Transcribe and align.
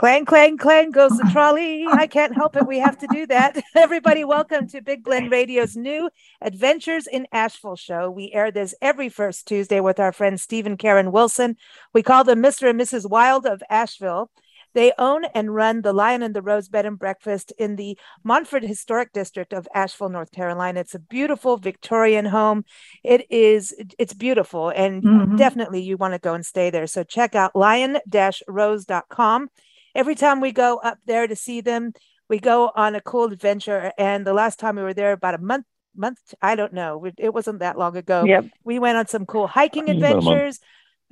Clang, 0.00 0.24
clang, 0.24 0.56
clang 0.56 0.92
goes 0.92 1.10
the 1.10 1.28
trolley. 1.30 1.84
I 1.86 2.06
can't 2.06 2.34
help 2.34 2.56
it. 2.56 2.66
We 2.66 2.78
have 2.78 2.96
to 3.00 3.06
do 3.12 3.26
that. 3.26 3.62
Everybody, 3.74 4.24
welcome 4.24 4.66
to 4.68 4.80
Big 4.80 5.04
Blend 5.04 5.30
Radio's 5.30 5.76
new 5.76 6.08
Adventures 6.40 7.06
in 7.06 7.26
Asheville 7.32 7.76
show. 7.76 8.10
We 8.10 8.32
air 8.32 8.50
this 8.50 8.74
every 8.80 9.10
first 9.10 9.46
Tuesday 9.46 9.78
with 9.78 10.00
our 10.00 10.10
friend 10.10 10.40
Stephen 10.40 10.78
Karen 10.78 11.12
Wilson. 11.12 11.56
We 11.92 12.02
call 12.02 12.24
them 12.24 12.42
Mr. 12.42 12.70
and 12.70 12.80
Mrs. 12.80 13.10
Wild 13.10 13.44
of 13.44 13.62
Asheville. 13.68 14.30
They 14.72 14.94
own 14.96 15.26
and 15.34 15.54
run 15.54 15.82
the 15.82 15.92
Lion 15.92 16.22
and 16.22 16.34
the 16.34 16.40
Rose 16.40 16.70
Bed 16.70 16.86
and 16.86 16.98
Breakfast 16.98 17.52
in 17.58 17.76
the 17.76 17.98
Montford 18.24 18.62
Historic 18.62 19.12
District 19.12 19.52
of 19.52 19.68
Asheville, 19.74 20.08
North 20.08 20.32
Carolina. 20.32 20.80
It's 20.80 20.94
a 20.94 20.98
beautiful 20.98 21.58
Victorian 21.58 22.24
home. 22.24 22.64
It 23.04 23.30
is, 23.30 23.74
it's 23.98 24.14
beautiful, 24.14 24.70
and 24.70 25.02
mm-hmm. 25.02 25.36
definitely 25.36 25.82
you 25.82 25.98
want 25.98 26.14
to 26.14 26.18
go 26.18 26.32
and 26.32 26.46
stay 26.46 26.70
there. 26.70 26.86
So 26.86 27.02
check 27.02 27.34
out 27.34 27.54
lion-rose.com 27.54 29.50
every 29.94 30.14
time 30.14 30.40
we 30.40 30.52
go 30.52 30.78
up 30.78 30.98
there 31.06 31.26
to 31.26 31.36
see 31.36 31.60
them, 31.60 31.92
we 32.28 32.38
go 32.38 32.70
on 32.74 32.94
a 32.94 33.00
cool 33.00 33.32
adventure. 33.32 33.92
And 33.98 34.26
the 34.26 34.32
last 34.32 34.58
time 34.58 34.76
we 34.76 34.82
were 34.82 34.94
there, 34.94 35.12
about 35.12 35.34
a 35.34 35.38
month, 35.38 35.66
month, 35.96 36.34
I 36.40 36.54
don't 36.54 36.72
know, 36.72 37.04
it 37.18 37.34
wasn't 37.34 37.58
that 37.58 37.78
long 37.78 37.96
ago. 37.96 38.24
Yep. 38.24 38.46
We 38.64 38.78
went 38.78 38.96
on 38.98 39.06
some 39.08 39.26
cool 39.26 39.46
hiking 39.46 39.90
adventures. 39.90 40.60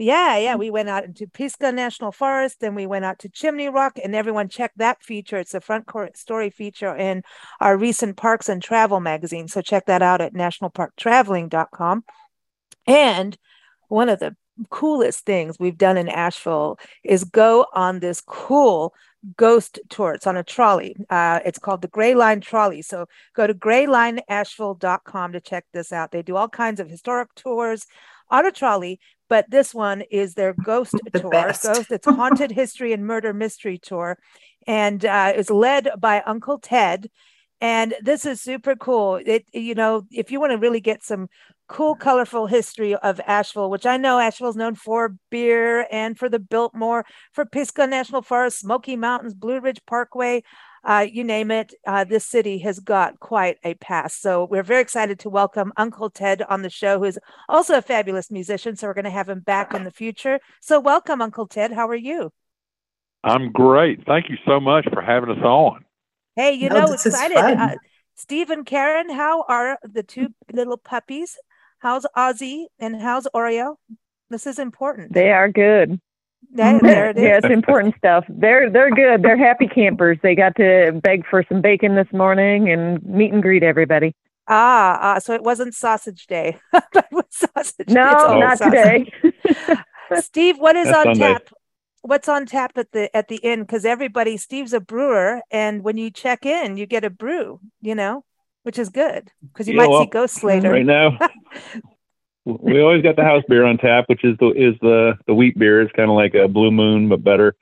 Yeah, 0.00 0.36
yeah. 0.38 0.54
We 0.54 0.70
went 0.70 0.88
out 0.88 1.04
into 1.04 1.26
Pisgah 1.26 1.72
National 1.72 2.12
Forest, 2.12 2.60
then 2.60 2.76
we 2.76 2.86
went 2.86 3.04
out 3.04 3.18
to 3.20 3.28
Chimney 3.28 3.68
Rock, 3.68 3.98
and 4.02 4.14
everyone 4.14 4.48
check 4.48 4.70
that 4.76 5.02
feature. 5.02 5.38
It's 5.38 5.54
a 5.54 5.60
front 5.60 5.88
story 6.14 6.50
feature 6.50 6.94
in 6.94 7.24
our 7.60 7.76
recent 7.76 8.16
Parks 8.16 8.48
and 8.48 8.62
Travel 8.62 9.00
magazine. 9.00 9.48
So 9.48 9.60
check 9.60 9.86
that 9.86 10.00
out 10.00 10.20
at 10.20 10.34
nationalparktraveling.com. 10.34 12.04
And 12.86 13.36
one 13.88 14.08
of 14.08 14.20
the 14.20 14.36
coolest 14.70 15.24
things 15.24 15.58
we've 15.58 15.78
done 15.78 15.96
in 15.96 16.08
Asheville 16.08 16.78
is 17.04 17.24
go 17.24 17.66
on 17.72 18.00
this 18.00 18.20
cool 18.20 18.94
ghost 19.36 19.80
tour. 19.88 20.12
It's 20.12 20.26
on 20.26 20.36
a 20.36 20.44
trolley. 20.44 20.96
Uh, 21.10 21.40
it's 21.44 21.58
called 21.58 21.82
the 21.82 21.88
Gray 21.88 22.14
Line 22.14 22.40
Trolley. 22.40 22.82
So 22.82 23.06
go 23.34 23.46
to 23.46 23.54
graylineasheville.com 23.54 25.32
to 25.32 25.40
check 25.40 25.64
this 25.72 25.92
out. 25.92 26.12
They 26.12 26.22
do 26.22 26.36
all 26.36 26.48
kinds 26.48 26.80
of 26.80 26.88
historic 26.88 27.34
tours 27.34 27.86
on 28.30 28.46
a 28.46 28.52
trolley, 28.52 29.00
but 29.28 29.50
this 29.50 29.74
one 29.74 30.02
is 30.10 30.34
their 30.34 30.54
ghost 30.54 30.94
the 31.12 31.20
tour. 31.20 31.30
Best. 31.30 31.64
Ghost, 31.64 31.90
it's 31.90 32.06
haunted 32.08 32.52
history 32.52 32.92
and 32.92 33.06
murder 33.06 33.32
mystery 33.32 33.78
tour, 33.78 34.18
and 34.66 35.04
uh, 35.04 35.32
is 35.34 35.50
led 35.50 35.88
by 35.98 36.22
Uncle 36.22 36.58
Ted. 36.58 37.10
And 37.60 37.94
this 38.00 38.24
is 38.24 38.40
super 38.40 38.76
cool. 38.76 39.16
It 39.16 39.44
you 39.52 39.74
know 39.74 40.02
if 40.12 40.30
you 40.30 40.38
want 40.38 40.52
to 40.52 40.58
really 40.58 40.80
get 40.80 41.02
some 41.02 41.28
cool, 41.68 41.94
colorful 41.94 42.46
history 42.46 42.94
of 42.96 43.20
Asheville, 43.26 43.70
which 43.70 43.86
I 43.86 43.96
know 43.96 44.18
Asheville 44.18 44.50
is 44.50 44.56
known 44.56 44.74
for 44.74 45.16
beer 45.30 45.86
and 45.90 46.18
for 46.18 46.28
the 46.28 46.38
Biltmore, 46.38 47.04
for 47.32 47.44
Pisgah 47.44 47.86
National 47.86 48.22
Forest, 48.22 48.58
Smoky 48.58 48.96
Mountains, 48.96 49.34
Blue 49.34 49.60
Ridge 49.60 49.80
Parkway, 49.86 50.42
uh, 50.84 51.06
you 51.10 51.24
name 51.24 51.50
it. 51.50 51.74
Uh, 51.86 52.04
this 52.04 52.24
city 52.24 52.58
has 52.58 52.78
got 52.80 53.20
quite 53.20 53.58
a 53.64 53.74
past. 53.74 54.22
So 54.22 54.46
we're 54.50 54.62
very 54.62 54.80
excited 54.80 55.18
to 55.20 55.28
welcome 55.28 55.72
Uncle 55.76 56.08
Ted 56.08 56.42
on 56.42 56.62
the 56.62 56.70
show, 56.70 56.98
who 56.98 57.04
is 57.04 57.18
also 57.48 57.76
a 57.76 57.82
fabulous 57.82 58.30
musician. 58.30 58.76
So 58.76 58.86
we're 58.86 58.94
going 58.94 59.04
to 59.04 59.10
have 59.10 59.28
him 59.28 59.40
back 59.40 59.74
in 59.74 59.84
the 59.84 59.90
future. 59.90 60.40
So 60.60 60.80
welcome, 60.80 61.20
Uncle 61.20 61.46
Ted. 61.46 61.72
How 61.72 61.88
are 61.88 61.94
you? 61.94 62.32
I'm 63.24 63.52
great. 63.52 64.06
Thank 64.06 64.30
you 64.30 64.36
so 64.46 64.60
much 64.60 64.86
for 64.92 65.02
having 65.02 65.30
us 65.30 65.42
on. 65.42 65.84
Hey, 66.36 66.52
you 66.52 66.68
no, 66.68 66.86
know, 66.86 66.92
excited. 66.92 67.36
Uh, 67.36 67.74
Steve 68.14 68.50
and 68.50 68.64
Karen, 68.64 69.10
how 69.10 69.44
are 69.48 69.78
the 69.82 70.02
two 70.02 70.28
little 70.52 70.76
puppies? 70.76 71.36
How's 71.80 72.04
Ozzy 72.16 72.66
and 72.80 73.00
how's 73.00 73.28
Oreo? 73.34 73.76
This 74.30 74.46
is 74.46 74.58
important. 74.58 75.12
They 75.12 75.30
are 75.30 75.48
good. 75.48 76.00
That, 76.54 76.82
there 76.82 77.10
it 77.10 77.16
is. 77.16 77.22
yeah, 77.22 77.38
it's 77.38 77.46
important 77.46 77.94
stuff. 77.98 78.24
They're 78.28 78.70
they're 78.70 78.90
good. 78.90 79.22
They're 79.22 79.36
happy 79.36 79.68
campers. 79.68 80.18
They 80.22 80.34
got 80.34 80.56
to 80.56 80.98
beg 81.02 81.24
for 81.26 81.44
some 81.48 81.60
bacon 81.60 81.94
this 81.94 82.06
morning 82.12 82.70
and 82.70 83.02
meet 83.04 83.32
and 83.32 83.42
greet 83.42 83.62
everybody. 83.62 84.14
Ah, 84.48 84.98
ah 85.00 85.18
so 85.18 85.34
it 85.34 85.42
wasn't 85.42 85.74
sausage 85.74 86.26
day. 86.26 86.58
sausage 87.30 87.88
no, 87.88 88.38
not 88.38 88.58
sausage. 88.58 89.10
today. 89.32 89.82
Steve, 90.20 90.58
what 90.58 90.74
is 90.74 90.86
That's 90.86 90.98
on 90.98 91.14
Sunday. 91.14 91.32
tap? 91.32 91.48
What's 92.02 92.28
on 92.28 92.46
tap 92.46 92.72
at 92.76 92.92
the 92.92 93.14
at 93.16 93.28
the 93.28 93.36
inn? 93.36 93.60
Because 93.60 93.84
everybody, 93.84 94.36
Steve's 94.36 94.72
a 94.72 94.80
brewer, 94.80 95.42
and 95.50 95.84
when 95.84 95.96
you 95.96 96.10
check 96.10 96.46
in, 96.46 96.76
you 96.76 96.86
get 96.86 97.04
a 97.04 97.10
brew. 97.10 97.60
You 97.80 97.94
know 97.94 98.24
which 98.68 98.78
is 98.78 98.90
good 98.90 99.32
because 99.50 99.66
you 99.66 99.72
yeah, 99.72 99.80
might 99.80 99.88
well, 99.88 100.02
see 100.02 100.10
ghosts 100.10 100.44
later. 100.44 100.70
Right 100.70 100.84
now, 100.84 101.18
we 102.44 102.82
always 102.82 103.02
got 103.02 103.16
the 103.16 103.24
house 103.24 103.42
beer 103.48 103.64
on 103.64 103.78
tap, 103.78 104.04
which 104.08 104.22
is 104.22 104.36
the 104.40 104.48
is 104.48 104.74
the 104.82 105.14
the 105.26 105.32
wheat 105.32 105.58
beer. 105.58 105.80
It's 105.80 105.92
kind 105.92 106.10
of 106.10 106.16
like 106.16 106.34
a 106.34 106.48
Blue 106.48 106.70
Moon 106.70 107.08
but 107.08 107.24
better. 107.24 107.56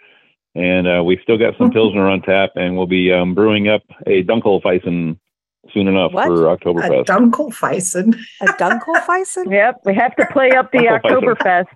And 0.57 0.89
uh, 0.89 1.05
we've 1.05 1.21
still 1.23 1.39
got 1.39 1.57
some 1.59 1.71
pilsner 1.71 2.09
on 2.09 2.23
tap, 2.23 2.51
and 2.57 2.77
we'll 2.77 2.89
be 2.89 3.13
um, 3.13 3.37
brewing 3.37 3.69
up 3.69 3.83
a 4.05 4.25
Dunkelweizen 4.25 5.17
soon 5.73 5.87
enough 5.87 6.13
what? 6.13 6.27
for 6.27 6.39
Oktoberfest. 6.39 7.03
A 7.03 7.05
Dunkelweizen. 7.05 8.19
A 8.41 8.47
Dunkelweizen. 8.47 9.49
yep, 9.53 9.77
we 9.85 9.95
have 9.95 10.17
to 10.17 10.27
play 10.33 10.51
up 10.51 10.73
the 10.73 10.79
Oktoberfest. 10.79 11.67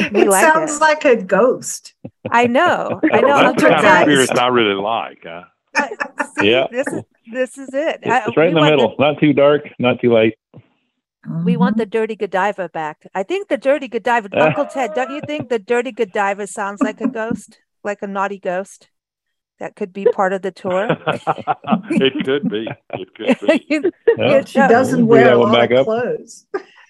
it 0.00 0.28
like 0.28 0.44
sounds 0.44 0.76
it. 0.76 0.80
like 0.82 1.06
a 1.06 1.16
ghost. 1.16 1.94
I 2.30 2.46
know. 2.46 3.00
I 3.10 3.22
know. 3.22 3.38
That's 3.38 3.62
the 3.62 3.68
kind 3.70 4.02
of 4.02 4.06
beer 4.06 4.26
I 4.38 4.48
really 4.48 4.74
like. 4.74 5.24
Huh? 6.38 6.42
yeah. 6.42 6.66
This 6.70 6.86
is 6.88 7.02
this 7.32 7.58
is 7.58 7.72
it. 7.72 8.00
It's, 8.02 8.28
it's 8.28 8.36
right 8.36 8.48
in 8.48 8.54
the 8.54 8.60
middle. 8.60 8.94
The, 8.96 9.02
not 9.02 9.18
too 9.18 9.32
dark, 9.32 9.62
not 9.78 10.00
too 10.00 10.12
light. 10.12 10.34
We 11.44 11.56
want 11.56 11.74
mm-hmm. 11.74 11.80
the 11.80 11.86
dirty 11.86 12.14
Godiva 12.14 12.68
back. 12.68 13.06
I 13.14 13.22
think 13.22 13.48
the 13.48 13.56
dirty 13.56 13.88
Godiva, 13.88 14.28
uh. 14.36 14.46
Uncle 14.46 14.66
Ted, 14.66 14.92
don't 14.94 15.10
you 15.10 15.22
think 15.26 15.48
the 15.48 15.58
dirty 15.58 15.92
Godiva 15.92 16.46
sounds 16.46 16.82
like 16.82 17.00
a 17.00 17.08
ghost, 17.08 17.58
like 17.82 18.02
a 18.02 18.06
naughty 18.06 18.38
ghost? 18.38 18.90
That 19.58 19.74
could 19.74 19.92
be 19.92 20.04
part 20.04 20.34
of 20.34 20.42
the 20.42 20.50
tour. 20.50 20.88
it 21.90 22.24
could 22.24 22.50
be. 22.50 22.68
It 22.90 23.14
could 23.14 23.40
be. 23.40 23.90
yeah. 24.18 24.44
She 24.44 24.58
doesn't 24.58 25.06
wear 25.06 25.32
a 25.32 25.38
lot 25.38 25.72
of 25.72 25.84
clothes. 25.84 26.46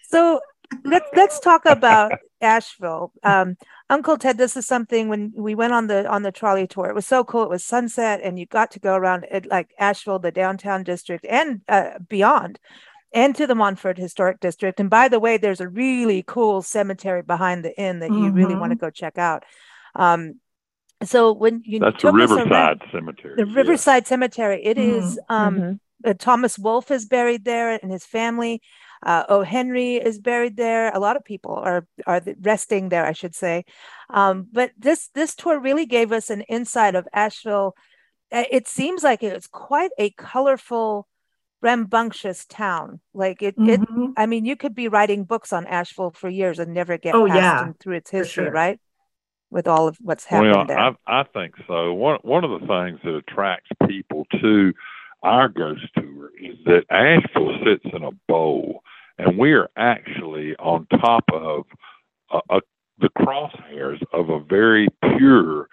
So 0.08 0.41
let's 0.84 1.09
let's 1.15 1.41
talk 1.41 1.66
about 1.66 2.12
Asheville. 2.41 3.12
Um, 3.22 3.56
Uncle 3.88 4.16
Ted, 4.16 4.38
this 4.38 4.56
is 4.56 4.66
something 4.66 5.09
when 5.09 5.32
we 5.37 5.54
went 5.54 5.72
on 5.72 5.87
the 5.87 6.09
on 6.09 6.22
the 6.22 6.32
trolley 6.32 6.66
tour. 6.66 6.87
It 6.87 6.94
was 6.94 7.06
so 7.06 7.25
cool. 7.25 7.44
It 7.44 7.50
was 7.50 7.65
sunset, 7.65 8.21
and 8.22 8.38
you 8.38 8.47
got 8.47 8.71
to 8.72 8.81
go 8.81 8.94
around 8.94 9.27
it, 9.31 9.47
like 9.47 9.71
Asheville, 9.78 10.19
the 10.19 10.32
downtown 10.32 10.82
district, 10.82 11.25
and 11.28 11.60
uh, 11.69 11.99
beyond, 12.09 12.59
and 13.12 13.34
to 13.37 13.47
the 13.47 13.54
Montford 13.54 13.99
Historic 13.99 14.41
District. 14.41 14.81
And 14.81 14.91
by 14.91 15.09
the 15.09 15.21
way, 15.21 15.37
there's 15.37 15.60
a 15.60 15.69
really 15.69 16.25
cool 16.27 16.62
cemetery 16.62 17.22
behind 17.22 17.65
the 17.65 17.78
inn 17.81 18.00
that 18.00 18.10
mm-hmm. 18.10 18.25
you 18.25 18.31
really 18.33 18.56
want 18.56 18.72
to 18.72 18.77
mm-hmm. 18.77 18.87
go 18.87 18.91
check 18.91 19.19
out. 19.19 19.44
Um, 19.94 20.41
so 21.04 21.33
when 21.33 21.62
you 21.65 21.78
that's 21.78 22.03
the 22.03 22.12
Riverside 22.12 22.50
around, 22.50 22.83
Cemetery, 22.91 23.34
the 23.37 23.47
Riverside 23.47 24.04
yeah. 24.04 24.09
Cemetery, 24.09 24.65
it 24.65 24.77
mm-hmm. 24.77 24.98
is. 24.98 25.21
Um, 25.28 25.56
mm-hmm. 25.56 26.10
uh, 26.10 26.15
Thomas 26.19 26.59
Wolfe 26.59 26.91
is 26.91 27.06
buried 27.06 27.44
there, 27.44 27.78
and 27.81 27.93
his 27.93 28.04
family. 28.04 28.62
Uh, 29.03 29.25
o. 29.29 29.43
Henry 29.43 29.97
is 29.97 30.19
buried 30.19 30.57
there. 30.57 30.91
A 30.91 30.99
lot 30.99 31.17
of 31.17 31.25
people 31.25 31.55
are 31.55 31.87
are 32.07 32.23
resting 32.41 32.89
there, 32.89 33.05
I 33.07 33.12
should 33.12 33.34
say. 33.34 33.65
Um, 34.11 34.47
but 34.53 34.73
this 34.79 35.09
this 35.15 35.34
tour 35.34 35.59
really 35.61 35.87
gave 35.87 36.13
us 36.13 36.31
an 36.31 36.43
insight 36.43 36.95
of 36.95 37.07
Asheville. 37.13 37.77
It 38.31 38.66
seems 38.66 39.04
like 39.04 39.22
it's 39.22 39.47
quite 39.47 39.93
a 39.98 40.10
colorful, 40.10 41.07
rambunctious 41.63 42.45
town. 42.47 43.01
Like 43.15 43.43
it, 43.43 43.57
mm-hmm. 43.57 44.03
it. 44.03 44.10
I 44.16 44.27
mean, 44.27 44.45
you 44.45 44.57
could 44.57 44.75
be 44.75 44.89
writing 44.89 45.25
books 45.25 45.53
on 45.53 45.66
Asheville 45.66 46.10
for 46.10 46.28
years 46.28 46.59
and 46.59 46.75
never 46.75 46.99
get 46.99 47.15
oh, 47.15 47.27
past 47.27 47.37
yeah, 47.37 47.72
through 47.78 47.97
its 47.97 48.10
history, 48.10 48.45
sure. 48.47 48.53
right? 48.53 48.81
With 49.51 49.69
all 49.69 49.87
of 49.87 49.97
what's 50.01 50.25
happened 50.25 50.57
well, 50.57 50.66
there. 50.66 50.78
I, 50.78 50.95
I 51.07 51.22
think 51.22 51.54
so. 51.69 51.95
One 51.95 52.19
one 52.22 52.42
of 52.42 52.60
the 52.60 52.66
things 52.66 52.99
that 53.04 53.15
attracts 53.15 53.71
people 53.87 54.27
to 54.41 54.72
our 55.27 55.49
ghost 55.49 55.83
tour 55.97 56.31
is 56.41 56.57
that 56.67 56.84
Asheville 56.89 57.59
sits 57.65 57.84
in 57.93 58.05
a 58.05 58.13
bowl, 58.28 58.83
and 59.19 59.37
we 59.37 59.53
are 59.53 59.69
actually 59.77 60.55
on 60.57 60.87
top 60.87 61.25
of 61.33 61.65
a, 62.31 62.39
a, 62.51 62.61
the 62.99 63.11
crosshairs 63.19 64.01
of 64.13 64.31
a 64.31 64.39
very 64.41 64.89
pure 65.19 65.69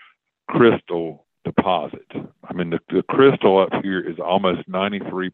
crystal 0.49 1.27
deposit. 1.45 2.07
I 2.43 2.53
mean, 2.53 2.71
the, 2.71 2.79
the 2.89 3.03
crystal 3.03 3.59
up 3.59 3.83
here 3.83 3.99
is 3.99 4.17
almost 4.19 4.67
93% 4.67 5.29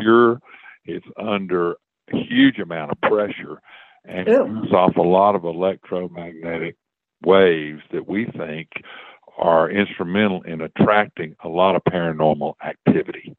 pure. 0.00 0.40
It's 0.84 1.06
under 1.16 1.72
a 1.72 2.16
huge 2.28 2.58
amount 2.58 2.92
of 2.92 3.00
pressure 3.02 3.60
and 4.04 4.26
gives 4.26 4.72
off 4.72 4.96
a 4.96 5.02
lot 5.02 5.36
of 5.36 5.44
electromagnetic 5.44 6.76
waves 7.24 7.82
that 7.92 8.08
we 8.08 8.26
think 8.36 8.68
are 9.38 9.70
instrumental 9.70 10.42
in 10.42 10.62
attracting 10.62 11.36
a 11.44 11.48
lot 11.48 11.76
of 11.76 11.82
paranormal 11.84 12.54
activity. 12.64 13.35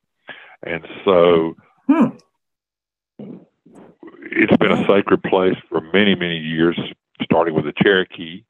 And 0.64 0.86
so 1.06 1.56
hmm. 1.88 2.08
it's 3.20 4.58
been 4.58 4.72
a 4.72 4.86
sacred 4.88 5.24
place 5.24 5.56
for 5.70 5.82
many, 5.82 6.16
many 6.16 6.38
years, 6.38 6.78
starting 7.24 7.54
with 7.54 7.66
the 7.66 7.74
Cherokee. 7.82 8.44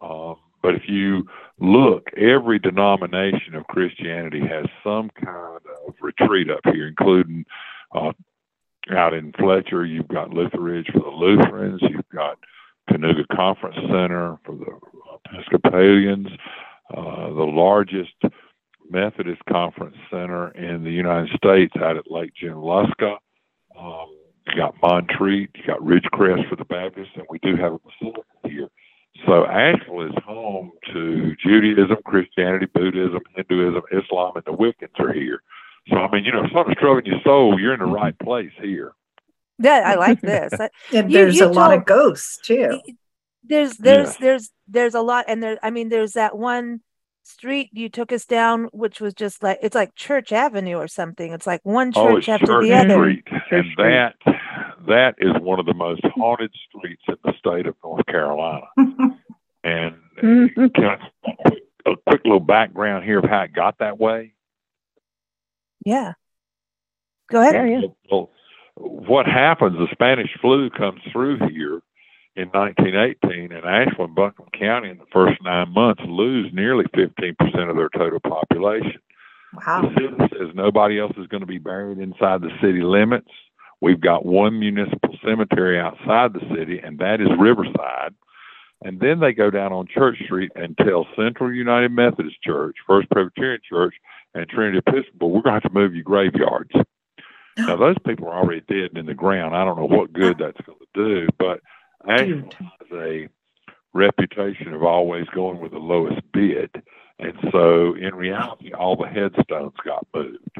Um, 0.00 0.36
but 0.62 0.74
if 0.74 0.82
you 0.88 1.26
look, 1.60 2.10
every 2.16 2.58
denomination 2.58 3.54
of 3.54 3.66
Christianity 3.68 4.40
has 4.40 4.66
some 4.82 5.10
kind 5.24 5.60
of 5.86 5.94
retreat 6.00 6.50
up 6.50 6.60
here, 6.64 6.88
including 6.88 7.44
uh, 7.94 8.12
out 8.90 9.14
in 9.14 9.32
Fletcher, 9.32 9.84
you've 9.84 10.08
got 10.08 10.30
Lutheridge 10.30 10.88
for 10.92 11.00
the 11.00 11.08
Lutherans, 11.08 11.80
you've 11.82 12.08
got 12.14 12.38
Kanuga 12.90 13.26
Conference 13.34 13.76
Center 13.88 14.38
for 14.44 14.54
the 14.54 14.78
Episcopalians, 15.24 16.28
uh, 16.96 17.28
the 17.28 17.44
largest 17.44 18.14
Methodist 18.90 19.42
Conference 19.48 19.96
Center 20.10 20.50
in 20.50 20.84
the 20.84 20.90
United 20.90 21.30
States 21.36 21.74
out 21.80 21.96
at 21.96 22.10
Lake 22.10 22.32
Junaluska. 22.42 23.16
Um, 23.78 24.16
you 24.46 24.56
got 24.56 24.74
Montreat, 24.82 25.50
you 25.54 25.66
got 25.66 25.80
Ridgecrest 25.80 26.48
for 26.48 26.56
the 26.56 26.64
Baptists, 26.64 27.12
and 27.16 27.26
we 27.28 27.38
do 27.40 27.56
have 27.56 27.72
a 27.72 27.78
basilica 27.78 28.22
here. 28.44 28.68
So 29.24 29.46
Asheville 29.46 30.02
is 30.02 30.14
home 30.24 30.72
to 30.92 31.34
Judaism, 31.44 31.96
Christianity, 32.04 32.66
Buddhism, 32.66 33.20
Hinduism, 33.34 33.82
Islam, 33.90 34.32
and 34.36 34.44
the 34.44 34.52
Wiccans 34.52 34.98
are 35.00 35.12
here. 35.12 35.42
So 35.88 35.96
I 35.96 36.10
mean, 36.10 36.24
you 36.24 36.32
know, 36.32 36.44
if 36.44 36.52
something's 36.52 36.76
troubling 36.78 37.06
your 37.06 37.20
soul, 37.24 37.58
you're 37.58 37.74
in 37.74 37.80
the 37.80 37.86
right 37.86 38.18
place 38.18 38.50
here. 38.60 38.92
Yeah, 39.58 39.82
I 39.86 39.94
like 39.94 40.20
this. 40.20 40.52
and 40.92 41.10
you, 41.10 41.18
there's 41.18 41.36
you 41.36 41.42
a 41.42 41.44
told, 41.46 41.56
lot 41.56 41.72
of 41.72 41.84
ghosts 41.86 42.38
too. 42.38 42.80
There's 43.44 43.76
there's 43.78 44.14
yeah. 44.14 44.20
there's 44.20 44.50
there's 44.68 44.94
a 44.94 45.00
lot, 45.00 45.26
and 45.28 45.42
there. 45.42 45.58
I 45.62 45.70
mean, 45.70 45.88
there's 45.88 46.12
that 46.12 46.36
one 46.36 46.80
street 47.26 47.70
you 47.72 47.88
took 47.88 48.12
us 48.12 48.24
down, 48.24 48.64
which 48.72 49.00
was 49.00 49.14
just 49.14 49.42
like 49.42 49.58
it's 49.62 49.74
like 49.74 49.94
Church 49.94 50.32
Avenue 50.32 50.76
or 50.76 50.88
something. 50.88 51.32
It's 51.32 51.46
like 51.46 51.60
one 51.64 51.92
church 51.92 52.28
oh, 52.28 52.32
after 52.32 52.46
Church 52.46 52.64
the 52.64 52.74
other. 52.74 52.94
Street. 52.94 53.24
and 53.50 53.64
that 53.76 54.14
that 54.86 55.14
is 55.18 55.32
one 55.40 55.58
of 55.58 55.66
the 55.66 55.74
most 55.74 56.02
haunted 56.14 56.52
streets 56.68 57.02
in 57.08 57.16
the 57.24 57.32
state 57.38 57.66
of 57.66 57.74
North 57.82 58.06
Carolina. 58.06 58.66
and 59.64 59.96
mm-hmm. 60.22 60.66
kind 60.80 61.00
of 61.24 61.52
a 61.86 61.96
quick 62.08 62.22
little 62.24 62.40
background 62.40 63.04
here 63.04 63.18
of 63.18 63.28
how 63.28 63.42
it 63.42 63.52
got 63.52 63.78
that 63.78 63.98
way. 63.98 64.34
Yeah. 65.84 66.12
Go 67.28 67.40
ahead. 67.40 67.54
Yeah, 67.54 67.78
yeah. 67.80 67.86
Well, 68.10 68.30
what 68.76 69.26
happens? 69.26 69.76
The 69.78 69.88
Spanish 69.92 70.30
flu 70.40 70.70
comes 70.70 71.00
through 71.12 71.38
here 71.48 71.80
in 72.36 72.48
1918, 72.50 73.52
in 73.52 73.64
Ashland, 73.64 73.96
and 73.98 74.14
Buncombe 74.14 74.48
County 74.58 74.90
in 74.90 74.98
the 74.98 75.06
first 75.12 75.42
nine 75.42 75.72
months 75.72 76.02
lose 76.06 76.50
nearly 76.52 76.84
15% 76.94 77.70
of 77.70 77.76
their 77.76 77.88
total 77.96 78.20
population. 78.20 79.00
Wow. 79.54 79.82
The 79.82 79.94
city 79.94 80.34
says 80.34 80.54
nobody 80.54 81.00
else 81.00 81.14
is 81.16 81.28
going 81.28 81.40
to 81.40 81.46
be 81.46 81.58
buried 81.58 81.98
inside 81.98 82.42
the 82.42 82.50
city 82.60 82.82
limits. 82.82 83.30
We've 83.80 84.00
got 84.00 84.26
one 84.26 84.58
municipal 84.58 85.16
cemetery 85.24 85.80
outside 85.80 86.34
the 86.34 86.46
city, 86.54 86.78
and 86.78 86.98
that 86.98 87.20
is 87.20 87.28
Riverside. 87.38 88.14
And 88.82 89.00
then 89.00 89.20
they 89.20 89.32
go 89.32 89.50
down 89.50 89.72
on 89.72 89.86
Church 89.86 90.18
Street 90.24 90.52
and 90.54 90.76
tell 90.76 91.06
Central 91.16 91.52
United 91.52 91.92
Methodist 91.92 92.42
Church, 92.42 92.76
First 92.86 93.08
Presbyterian 93.10 93.60
Church, 93.66 93.94
and 94.34 94.46
Trinity 94.48 94.78
Episcopal, 94.78 95.30
we're 95.30 95.40
going 95.40 95.58
to 95.58 95.62
have 95.62 95.72
to 95.72 95.78
move 95.78 95.94
your 95.94 96.04
graveyards. 96.04 96.70
Now, 97.58 97.76
those 97.76 97.96
people 98.06 98.28
are 98.28 98.38
already 98.38 98.60
dead 98.68 98.90
and 98.90 98.98
in 98.98 99.06
the 99.06 99.14
ground. 99.14 99.56
I 99.56 99.64
don't 99.64 99.78
know 99.78 99.86
what 99.86 100.12
good 100.12 100.36
that's 100.36 100.60
going 100.66 100.76
to 100.78 100.86
do, 100.94 101.26
but 101.38 101.60
Asheville 102.08 102.50
has 102.58 102.88
a 102.92 103.28
reputation 103.92 104.72
of 104.72 104.82
always 104.82 105.26
going 105.34 105.60
with 105.60 105.72
the 105.72 105.78
lowest 105.78 106.20
bid. 106.32 106.70
And 107.18 107.32
so, 107.50 107.94
in 107.94 108.14
reality, 108.14 108.72
all 108.72 108.96
the 108.96 109.08
headstones 109.08 109.72
got 109.84 110.06
moved, 110.14 110.58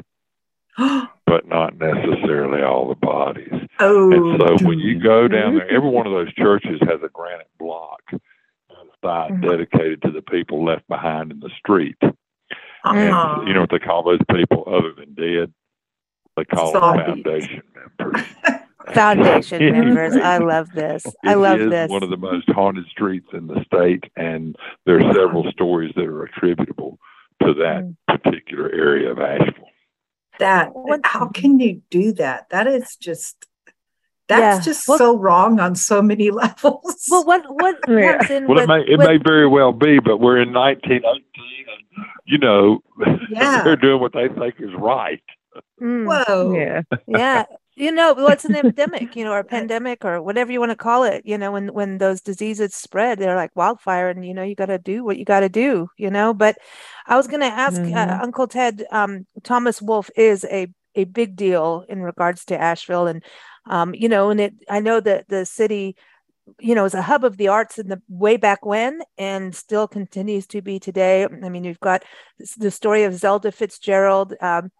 but 1.25 1.47
not 1.47 1.77
necessarily 1.77 2.63
all 2.63 2.87
the 2.87 2.95
bodies. 2.95 3.53
Oh, 3.79 4.11
and 4.11 4.41
so, 4.41 4.65
when 4.65 4.79
you 4.79 4.99
go 4.99 5.27
down 5.27 5.55
there, 5.55 5.69
every 5.69 5.89
one 5.89 6.07
of 6.07 6.13
those 6.13 6.33
churches 6.33 6.79
has 6.81 6.99
a 7.03 7.09
granite 7.09 7.49
block 7.59 8.01
side 9.03 9.31
mm-hmm. 9.31 9.49
dedicated 9.49 10.01
to 10.01 10.11
the 10.11 10.21
people 10.21 10.65
left 10.65 10.87
behind 10.87 11.31
in 11.31 11.39
the 11.39 11.51
street. 11.57 11.97
Uh-huh. 12.01 13.35
And 13.39 13.47
you 13.47 13.53
know 13.53 13.61
what 13.61 13.71
they 13.71 13.79
call 13.79 14.03
those 14.03 14.19
people 14.31 14.63
other 14.67 14.93
than 14.93 15.13
dead? 15.13 15.53
They 16.35 16.45
call 16.45 16.71
Zombies. 16.71 17.05
them 17.05 17.23
foundation 17.23 17.63
members. 17.75 18.25
foundation 18.93 19.71
members. 19.71 20.15
I 20.15 20.37
love 20.53 20.71
this. 20.73 21.05
I 21.23 21.35
love 21.35 21.59
this. 21.59 21.89
One 21.89 22.03
of 22.03 22.09
the 22.09 22.17
most 22.17 22.49
haunted 22.49 22.85
streets 22.87 23.27
in 23.33 23.47
the 23.47 23.63
state, 23.65 24.03
and 24.15 24.55
there 24.85 24.99
are 24.99 25.13
several 25.13 25.49
stories 25.51 25.93
that 25.95 26.05
are 26.05 26.23
attributable 26.23 26.99
to 27.43 27.53
that 27.55 27.83
mm. 27.83 27.95
particular 28.07 28.71
area 28.71 29.11
of 29.11 29.19
Asheville. 29.19 29.69
That 30.39 30.71
how 31.03 31.27
can 31.29 31.59
you 31.59 31.81
do 31.89 32.13
that? 32.13 32.49
That 32.49 32.67
is 32.67 32.95
just 32.95 33.47
that's 34.27 34.57
yeah. 34.57 34.71
just 34.71 34.87
well, 34.87 34.97
so 34.97 35.17
wrong 35.17 35.59
on 35.59 35.75
so 35.75 36.01
many 36.01 36.31
levels. 36.31 37.05
Well, 37.09 37.25
what 37.25 37.43
what 37.47 37.81
comes 37.83 38.29
in? 38.29 38.47
Well, 38.47 38.55
with, 38.55 38.63
it 38.63 38.67
may 38.67 38.81
it 38.81 38.97
with, 38.97 39.07
may 39.07 39.17
very 39.17 39.47
well 39.47 39.71
be, 39.73 39.99
but 39.99 40.17
we're 40.17 40.41
in 40.41 40.53
1918, 40.53 41.65
and 41.67 42.05
you 42.25 42.37
know, 42.37 42.83
yeah. 43.29 43.63
they're 43.63 43.75
doing 43.75 44.01
what 44.01 44.13
they 44.13 44.27
think 44.27 44.55
is 44.59 44.69
right. 44.77 45.23
Mm. 45.81 46.05
Whoa. 46.05 46.53
Yeah. 46.53 46.81
Yeah. 47.07 47.45
You 47.77 47.91
know, 47.91 48.13
what's 48.13 48.43
an 48.43 48.55
epidemic, 48.61 49.15
you 49.15 49.23
know, 49.23 49.33
or 49.33 49.39
a 49.39 49.43
pandemic 49.43 50.03
or 50.03 50.19
whatever 50.19 50.51
you 50.51 50.59
want 50.59 50.71
to 50.71 50.75
call 50.75 51.03
it, 51.03 51.21
you 51.25 51.37
know, 51.37 51.51
when 51.51 51.71
when 51.73 51.99
those 51.99 52.21
diseases 52.21 52.73
spread, 52.73 53.19
they're 53.19 53.35
like 53.35 53.55
wildfire 53.55 54.09
and 54.09 54.25
you 54.25 54.33
know, 54.33 54.41
you 54.41 54.55
got 54.55 54.65
to 54.65 54.79
do 54.79 55.03
what 55.03 55.17
you 55.17 55.25
got 55.25 55.41
to 55.41 55.49
do, 55.49 55.87
you 55.95 56.09
know, 56.09 56.33
but 56.33 56.57
I 57.05 57.15
was 57.15 57.27
going 57.27 57.41
to 57.41 57.45
ask 57.45 57.79
uh, 57.79 57.85
mm-hmm. 57.85 57.95
uh, 57.95 58.19
Uncle 58.23 58.47
Ted 58.47 58.83
um, 58.91 59.27
Thomas 59.43 59.79
Wolfe 59.79 60.09
is 60.15 60.43
a 60.45 60.67
a 60.95 61.03
big 61.03 61.35
deal 61.35 61.85
in 61.87 62.01
regards 62.01 62.45
to 62.45 62.59
Asheville 62.59 63.05
and 63.05 63.23
um, 63.67 63.93
you 63.93 64.09
know, 64.09 64.31
and 64.31 64.41
it 64.41 64.55
I 64.67 64.79
know 64.79 64.99
that 64.99 65.27
the 65.27 65.45
city 65.45 65.95
you 66.59 66.73
know, 66.73 66.85
is 66.85 66.93
a 66.93 67.01
hub 67.01 67.23
of 67.23 67.37
the 67.37 67.49
arts 67.49 67.77
in 67.77 67.89
the 67.89 68.01
way 68.07 68.37
back 68.37 68.65
when 68.65 69.01
and 69.17 69.53
still 69.53 69.87
continues 69.87 70.47
to 70.47 70.61
be 70.61 70.79
today. 70.79 71.25
I 71.25 71.49
mean, 71.49 71.63
you've 71.63 71.79
got 71.79 72.03
the 72.57 72.71
story 72.71 73.03
of 73.03 73.15
Zelda 73.15 73.51
Fitzgerald, 73.51 74.33
um, 74.41 74.71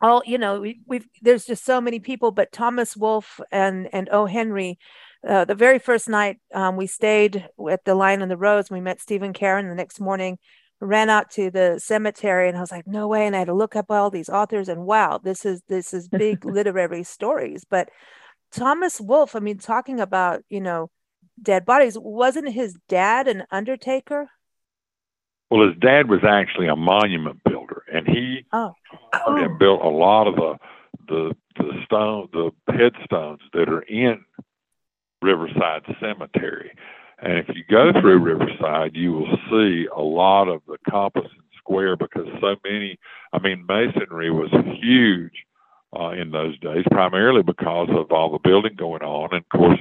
all 0.00 0.22
you 0.26 0.38
know 0.38 0.60
we, 0.60 0.80
have 0.90 1.04
there's 1.22 1.44
just 1.44 1.64
so 1.64 1.80
many 1.80 2.00
people 2.00 2.30
but 2.30 2.52
thomas 2.52 2.96
wolfe 2.96 3.40
and 3.52 3.88
and 3.92 4.08
o. 4.10 4.26
Henry 4.26 4.78
uh, 5.26 5.44
the 5.44 5.54
very 5.54 5.78
first 5.78 6.08
night 6.08 6.38
um, 6.54 6.76
we 6.76 6.86
stayed 6.86 7.48
at 7.70 7.84
the 7.84 7.94
lion 7.94 8.22
and 8.22 8.30
the 8.30 8.36
rose 8.36 8.70
we 8.70 8.80
met 8.80 9.00
stephen 9.00 9.32
karen 9.32 9.68
the 9.68 9.74
next 9.74 10.00
morning 10.00 10.38
ran 10.80 11.10
out 11.10 11.30
to 11.30 11.50
the 11.50 11.78
cemetery 11.78 12.48
and 12.48 12.56
i 12.56 12.60
was 12.60 12.72
like 12.72 12.86
no 12.86 13.06
way 13.06 13.26
and 13.26 13.36
i 13.36 13.40
had 13.40 13.48
to 13.48 13.54
look 13.54 13.76
up 13.76 13.90
all 13.90 14.10
these 14.10 14.30
authors 14.30 14.68
and 14.68 14.86
wow 14.86 15.18
this 15.22 15.44
is 15.44 15.62
this 15.68 15.92
is 15.92 16.08
big 16.08 16.44
literary 16.44 17.02
stories. 17.02 17.64
But 17.68 17.90
thomas 18.50 19.00
wolfe 19.00 19.36
i 19.36 19.38
mean 19.38 19.58
talking 19.58 20.00
about 20.00 20.42
you 20.48 20.60
know 20.60 20.90
dead 21.42 21.64
bodies 21.64 21.96
wasn't 21.98 22.52
his 22.52 22.76
dad 22.88 23.28
an 23.28 23.44
undertaker? 23.50 24.28
Well, 25.50 25.68
his 25.68 25.76
dad 25.80 26.08
was 26.08 26.20
actually 26.26 26.68
a 26.68 26.76
monument 26.76 27.40
builder, 27.44 27.69
and 27.92 28.06
he 28.06 28.44
oh. 28.52 28.74
and 29.12 29.58
built 29.58 29.82
a 29.82 29.88
lot 29.88 30.26
of 30.26 30.36
the 30.36 30.58
the 31.08 31.36
the 31.56 31.72
stone 31.84 32.28
the 32.32 32.50
headstones 32.72 33.40
that 33.52 33.68
are 33.68 33.82
in 33.82 34.24
Riverside 35.22 35.82
Cemetery. 36.00 36.72
And 37.22 37.38
if 37.38 37.48
you 37.54 37.64
go 37.68 37.92
through 38.00 38.18
Riverside, 38.18 38.92
you 38.94 39.12
will 39.12 39.36
see 39.50 39.86
a 39.94 40.00
lot 40.00 40.48
of 40.48 40.62
the 40.66 40.78
compass 40.88 41.26
and 41.30 41.44
square 41.58 41.96
because 41.96 42.26
so 42.40 42.56
many. 42.64 42.98
I 43.32 43.38
mean, 43.38 43.66
masonry 43.68 44.30
was 44.30 44.50
huge 44.80 45.44
uh, 45.98 46.10
in 46.10 46.30
those 46.30 46.58
days, 46.60 46.84
primarily 46.90 47.42
because 47.42 47.88
of 47.90 48.10
all 48.10 48.32
the 48.32 48.38
building 48.38 48.74
going 48.76 49.02
on, 49.02 49.30
and 49.32 49.44
of 49.44 49.48
course, 49.48 49.80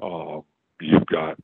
uh, 0.00 0.40
you've 0.80 1.06
got 1.06 1.38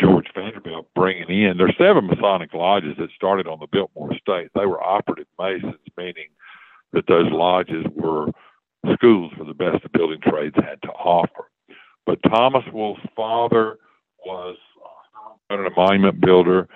George 0.00 0.26
Vanderbilt 0.34 0.88
bringing 0.94 1.28
in. 1.28 1.56
There's 1.56 1.76
seven 1.78 2.06
Masonic 2.06 2.52
lodges 2.52 2.96
that 2.98 3.10
started 3.14 3.46
on 3.46 3.58
the 3.60 3.66
Biltmore 3.70 4.12
estate. 4.12 4.50
They 4.54 4.66
were 4.66 4.82
operative 4.82 5.26
Masons, 5.38 5.74
meaning 5.96 6.28
that 6.92 7.06
those 7.06 7.30
lodges 7.30 7.84
were 7.94 8.28
schools 8.94 9.32
for 9.36 9.44
the 9.44 9.54
best 9.54 9.82
the 9.82 9.88
building 9.88 10.20
trades 10.20 10.54
had 10.56 10.80
to 10.82 10.88
offer. 10.88 11.50
But 12.04 12.18
Thomas 12.22 12.64
Wolfe's 12.72 13.02
father 13.16 13.78
was 14.24 14.56
uh, 15.50 15.56
a 15.56 15.70
monument 15.76 16.20
builder, 16.20 16.68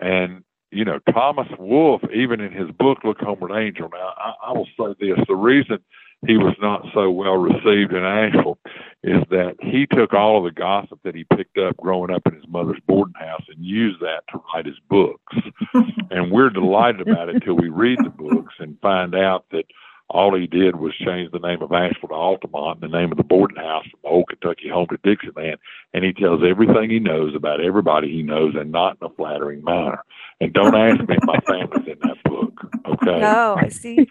and 0.00 0.42
you 0.70 0.84
know 0.84 0.98
Thomas 1.12 1.48
Wolfe, 1.58 2.02
even 2.14 2.40
in 2.40 2.52
his 2.52 2.70
book 2.72 2.98
"Look 3.04 3.18
Homeward, 3.20 3.52
Angel." 3.52 3.88
Now, 3.90 4.12
I, 4.16 4.32
I 4.48 4.52
will 4.52 4.68
say 4.78 4.94
this: 5.00 5.18
the 5.26 5.36
reason 5.36 5.78
he 6.26 6.36
was 6.36 6.54
not 6.60 6.86
so 6.94 7.10
well 7.10 7.36
received 7.36 7.92
in 7.92 8.04
Asheville 8.04 8.58
is 9.02 9.22
that 9.30 9.56
he 9.60 9.86
took 9.86 10.14
all 10.14 10.38
of 10.38 10.44
the 10.44 10.58
gossip 10.58 10.98
that 11.04 11.14
he 11.14 11.24
picked 11.24 11.58
up 11.58 11.76
growing 11.76 12.10
up 12.10 12.22
in 12.26 12.34
his 12.34 12.48
mother's 12.48 12.80
boarding 12.86 13.14
house 13.14 13.44
and 13.48 13.64
used 13.64 14.00
that 14.00 14.22
to 14.30 14.40
write 14.54 14.66
his 14.66 14.78
books. 14.88 15.36
and 16.10 16.30
we're 16.30 16.50
delighted 16.50 17.06
about 17.06 17.28
it 17.28 17.36
until 17.36 17.54
we 17.54 17.68
read 17.68 17.98
the 18.02 18.10
books 18.10 18.54
and 18.58 18.80
find 18.80 19.14
out 19.14 19.44
that 19.50 19.64
all 20.10 20.34
he 20.34 20.46
did 20.46 20.76
was 20.76 20.94
change 20.94 21.30
the 21.32 21.38
name 21.38 21.62
of 21.62 21.72
Asheville 21.72 22.10
to 22.10 22.14
Altamont 22.14 22.82
and 22.82 22.92
the 22.92 22.98
name 22.98 23.10
of 23.10 23.16
the 23.16 23.24
boarding 23.24 23.56
house 23.56 23.84
from 23.90 24.00
Old 24.04 24.28
Kentucky 24.28 24.68
home 24.68 24.86
to 24.90 24.98
Dixieland. 25.02 25.58
And 25.92 26.04
he 26.04 26.12
tells 26.12 26.42
everything 26.42 26.90
he 26.90 26.98
knows 26.98 27.34
about 27.34 27.60
everybody 27.60 28.10
he 28.10 28.22
knows 28.22 28.54
and 28.54 28.70
not 28.70 28.98
in 29.00 29.06
a 29.06 29.14
flattering 29.14 29.64
manner. 29.64 30.04
And 30.40 30.52
don't 30.52 30.74
ask 30.74 31.00
me 31.08 31.16
if 31.16 31.24
my 31.24 31.38
family's 31.46 31.88
in 31.88 31.98
that 32.02 32.22
book. 32.24 32.52
Okay. 32.86 33.20
No, 33.20 33.56
I 33.58 33.68
see. 33.68 34.06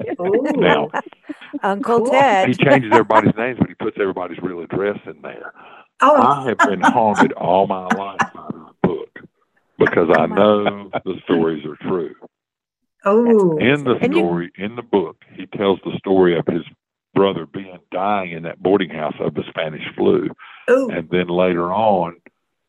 now, 0.55 0.89
Uncle 1.63 1.99
cool. 1.99 2.11
Ted. 2.11 2.49
He 2.49 2.53
changes 2.53 2.91
everybody's 2.91 3.35
names, 3.35 3.57
but 3.59 3.69
he 3.69 3.75
puts 3.75 3.97
everybody's 3.99 4.39
real 4.41 4.61
address 4.61 4.99
in 5.05 5.21
there. 5.21 5.53
Oh. 6.01 6.21
I 6.21 6.49
have 6.49 6.57
been 6.57 6.81
haunted 6.81 7.31
all 7.33 7.65
my 7.67 7.85
life 7.87 8.19
by 8.33 8.47
this 8.51 8.73
book 8.83 9.19
because 9.77 10.09
I 10.17 10.25
know 10.25 10.89
the 11.05 11.15
stories 11.23 11.65
are 11.65 11.77
true. 11.87 12.15
Oh, 13.05 13.57
in 13.57 13.83
the 13.83 13.97
story, 14.11 14.51
you... 14.57 14.65
in 14.65 14.75
the 14.75 14.81
book, 14.81 15.23
he 15.35 15.45
tells 15.45 15.79
the 15.83 15.97
story 15.97 16.37
of 16.37 16.45
his 16.47 16.63
brother 17.13 17.45
Ben 17.45 17.79
dying 17.91 18.31
in 18.31 18.43
that 18.43 18.61
boarding 18.61 18.89
house 18.89 19.15
of 19.19 19.33
the 19.33 19.43
Spanish 19.49 19.83
flu, 19.95 20.29
Ooh. 20.69 20.89
and 20.89 21.09
then 21.09 21.27
later 21.27 21.71
on 21.71 22.15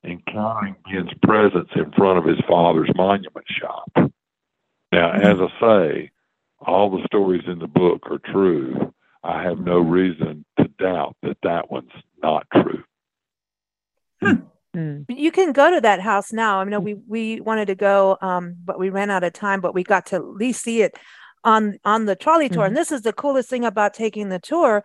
encountering 0.05 0.77
Ben's 0.85 1.13
presence 1.23 1.71
in 1.75 1.91
front 1.93 2.19
of 2.19 2.25
his 2.25 2.39
father's 2.49 2.91
monument 2.95 3.47
shop. 3.49 3.91
Now, 4.93 5.13
mm-hmm. 5.13 5.23
as 5.23 5.39
I 5.41 5.61
say, 5.61 6.11
all 6.66 6.90
the 6.90 7.04
stories 7.06 7.44
in 7.47 7.59
the 7.59 7.66
book 7.66 8.02
are 8.11 8.21
true. 8.33 8.92
I 9.23 9.42
have 9.42 9.59
no 9.59 9.78
reason 9.78 10.44
to 10.59 10.68
doubt 10.78 11.16
that 11.23 11.38
that 11.42 11.71
one's 11.71 11.90
not 12.23 12.47
true. 12.52 12.85
Hmm. 14.23 14.33
hmm. 14.75 15.02
You 15.09 15.33
can 15.33 15.52
go 15.52 15.71
to 15.71 15.80
that 15.80 16.00
house 16.00 16.33
now. 16.33 16.61
I 16.61 16.64
know 16.64 16.80
we 16.80 16.94
we 16.94 17.40
wanted 17.40 17.66
to 17.66 17.75
go, 17.75 18.18
um, 18.21 18.56
but 18.64 18.78
we 18.78 18.90
ran 18.90 19.11
out 19.11 19.25
of 19.25 19.33
time. 19.33 19.61
But 19.61 19.75
we 19.75 19.83
got 19.83 20.06
to 20.06 20.16
at 20.16 20.25
least 20.25 20.62
see 20.62 20.83
it 20.83 20.97
on 21.42 21.78
on 21.85 22.06
the 22.06 22.16
trolley 22.16 22.49
tour. 22.49 22.64
Mm-hmm. 22.64 22.68
And 22.68 22.76
this 22.76 22.92
is 22.92 23.02
the 23.02 23.12
coolest 23.12 23.49
thing 23.49 23.64
about 23.64 23.94
taking 23.94 24.28
the 24.28 24.38
tour 24.38 24.85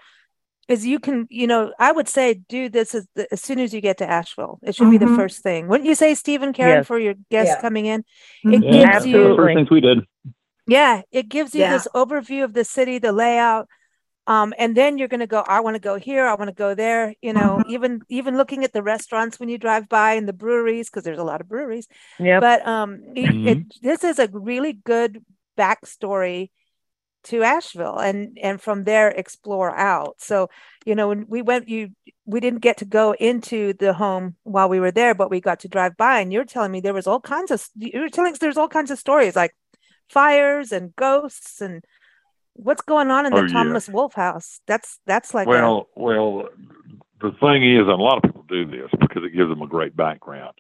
is 0.68 0.86
you 0.86 1.00
can 1.00 1.28
you 1.30 1.48
know 1.48 1.74
I 1.80 1.92
would 1.92 2.08
say 2.08 2.36
do 2.48 2.70
this 2.70 2.96
as, 2.96 3.08
the, 3.16 3.28
as 3.34 3.42
soon 3.42 3.60
as 3.60 3.74
you 3.74 3.82
get 3.82 3.98
to 3.98 4.10
Asheville. 4.10 4.60
It 4.64 4.76
should 4.76 4.84
mm-hmm. 4.84 4.92
be 4.92 4.98
the 5.00 5.06
mm-hmm. 5.06 5.16
first 5.18 5.44
thing. 5.44 5.68
Wouldn't 5.68 5.88
you 5.88 5.96
say, 5.96 6.14
Stephen 6.16 6.54
Karen, 6.54 6.78
yes. 6.78 6.88
for 6.88 7.00
your 7.00 7.16
guests 7.30 7.56
yeah. 7.56 7.62
coming 7.62 7.88
in? 7.88 8.04
It 8.44 8.48
mm-hmm. 8.48 8.64
yeah, 8.64 8.94
gives 8.94 9.06
you 9.06 9.36
first 9.36 9.56
things 9.56 9.70
we 9.70 9.82
did. 9.82 10.00
Yeah, 10.70 11.02
it 11.12 11.30
gives 11.30 11.54
you 11.54 11.62
yeah. 11.62 11.74
this 11.74 11.88
overview 11.94 12.44
of 12.44 12.54
the 12.54 12.64
city, 12.64 12.98
the 12.98 13.12
layout. 13.12 13.68
Um, 14.28 14.54
and 14.60 14.78
then 14.78 15.00
you're 15.00 15.08
going 15.08 15.22
to 15.22 15.28
go 15.28 15.44
i 15.48 15.60
want 15.60 15.74
to 15.74 15.80
go 15.80 15.96
here 15.96 16.28
i 16.28 16.36
want 16.36 16.50
to 16.50 16.54
go 16.54 16.76
there 16.76 17.16
you 17.20 17.34
know 17.34 17.58
mm-hmm. 17.58 17.72
even 17.72 18.02
even 18.10 18.38
looking 18.38 18.64
at 18.64 18.74
the 18.74 18.84
restaurants 18.84 19.40
when 19.40 19.50
you 19.50 19.58
drive 19.58 19.90
by 19.90 20.14
and 20.14 20.28
the 20.28 20.34
breweries 20.34 20.88
because 20.88 21.04
there's 21.04 21.18
a 21.18 21.24
lot 21.24 21.42
of 21.42 21.50
breweries 21.50 21.88
yeah 22.20 22.40
but 22.40 22.68
um 22.68 23.02
mm-hmm. 23.16 23.48
it, 23.48 23.82
this 23.82 24.04
is 24.04 24.20
a 24.20 24.30
really 24.32 24.74
good 24.74 25.26
backstory 25.58 26.52
to 27.24 27.44
asheville 27.44 27.98
and 27.98 28.38
and 28.42 28.62
from 28.62 28.84
there 28.84 29.10
explore 29.10 29.76
out 29.76 30.16
so 30.20 30.50
you 30.86 30.96
know 30.96 31.08
when 31.08 31.26
we 31.28 31.42
went 31.42 31.68
you 31.68 31.90
we 32.26 32.40
didn't 32.40 32.60
get 32.60 32.78
to 32.78 32.86
go 32.86 33.14
into 33.20 33.74
the 33.74 33.94
home 33.94 34.36
while 34.44 34.70
we 34.70 34.80
were 34.80 34.92
there 34.92 35.14
but 35.14 35.30
we 35.30 35.42
got 35.42 35.60
to 35.60 35.68
drive 35.68 35.98
by 35.98 36.20
and 36.20 36.32
you're 36.32 36.46
telling 36.46 36.72
me 36.72 36.80
there 36.80 36.94
was 36.94 37.08
all 37.08 37.20
kinds 37.20 37.52
of 37.52 37.66
you 37.76 38.00
were 38.00 38.10
telling 38.10 38.32
us 38.32 38.40
there's 38.40 38.58
all 38.58 38.70
kinds 38.70 38.92
of 38.92 39.00
stories 39.00 39.36
like 39.36 39.56
fires 40.10 40.72
and 40.72 40.96
ghosts 40.96 41.62
and 41.62 41.84
what's 42.54 42.82
going 42.82 43.10
on 43.10 43.26
in 43.26 43.34
the 43.34 43.44
oh, 43.44 43.48
Thomas 43.48 43.88
yeah. 43.88 43.94
Wolfe 43.94 44.14
house? 44.14 44.62
That's 44.68 45.00
that's 45.06 45.34
like 45.34 45.48
well, 45.48 45.88
a... 45.96 46.02
well. 46.02 46.50
The 47.22 47.32
thing 47.42 47.70
is, 47.70 47.82
and 47.82 47.90
a 47.90 47.96
lot 47.96 48.18
of 48.18 48.24
people 48.24 48.46
do 48.48 48.66
this 48.66 48.90
because 49.00 49.24
it 49.26 49.36
gives 49.36 49.50
them 49.50 49.62
a 49.62 49.68
great 49.68 49.96
background. 49.96 50.54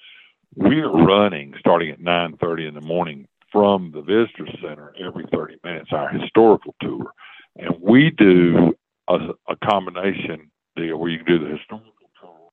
We 0.56 0.82
are 0.82 0.92
running 0.92 1.54
starting 1.60 1.90
at 1.90 2.02
nine 2.02 2.36
thirty 2.38 2.68
in 2.68 2.74
the 2.74 2.82
morning 2.82 3.28
from 3.52 3.92
the 3.94 4.02
visitor 4.02 4.46
center 4.62 4.94
every 5.00 5.26
thirty 5.32 5.56
minutes. 5.64 5.90
Our 5.92 6.10
historical 6.10 6.76
tour, 6.82 7.12
and 7.56 7.76
we 7.80 8.12
do 8.12 8.74
a, 9.08 9.30
a 9.48 9.56
combination 9.64 10.52
deal 10.76 10.98
where 10.98 11.10
you 11.10 11.20
can 11.20 11.28
do 11.28 11.40
the 11.40 11.58
historical 11.58 11.94
tour 12.22 12.50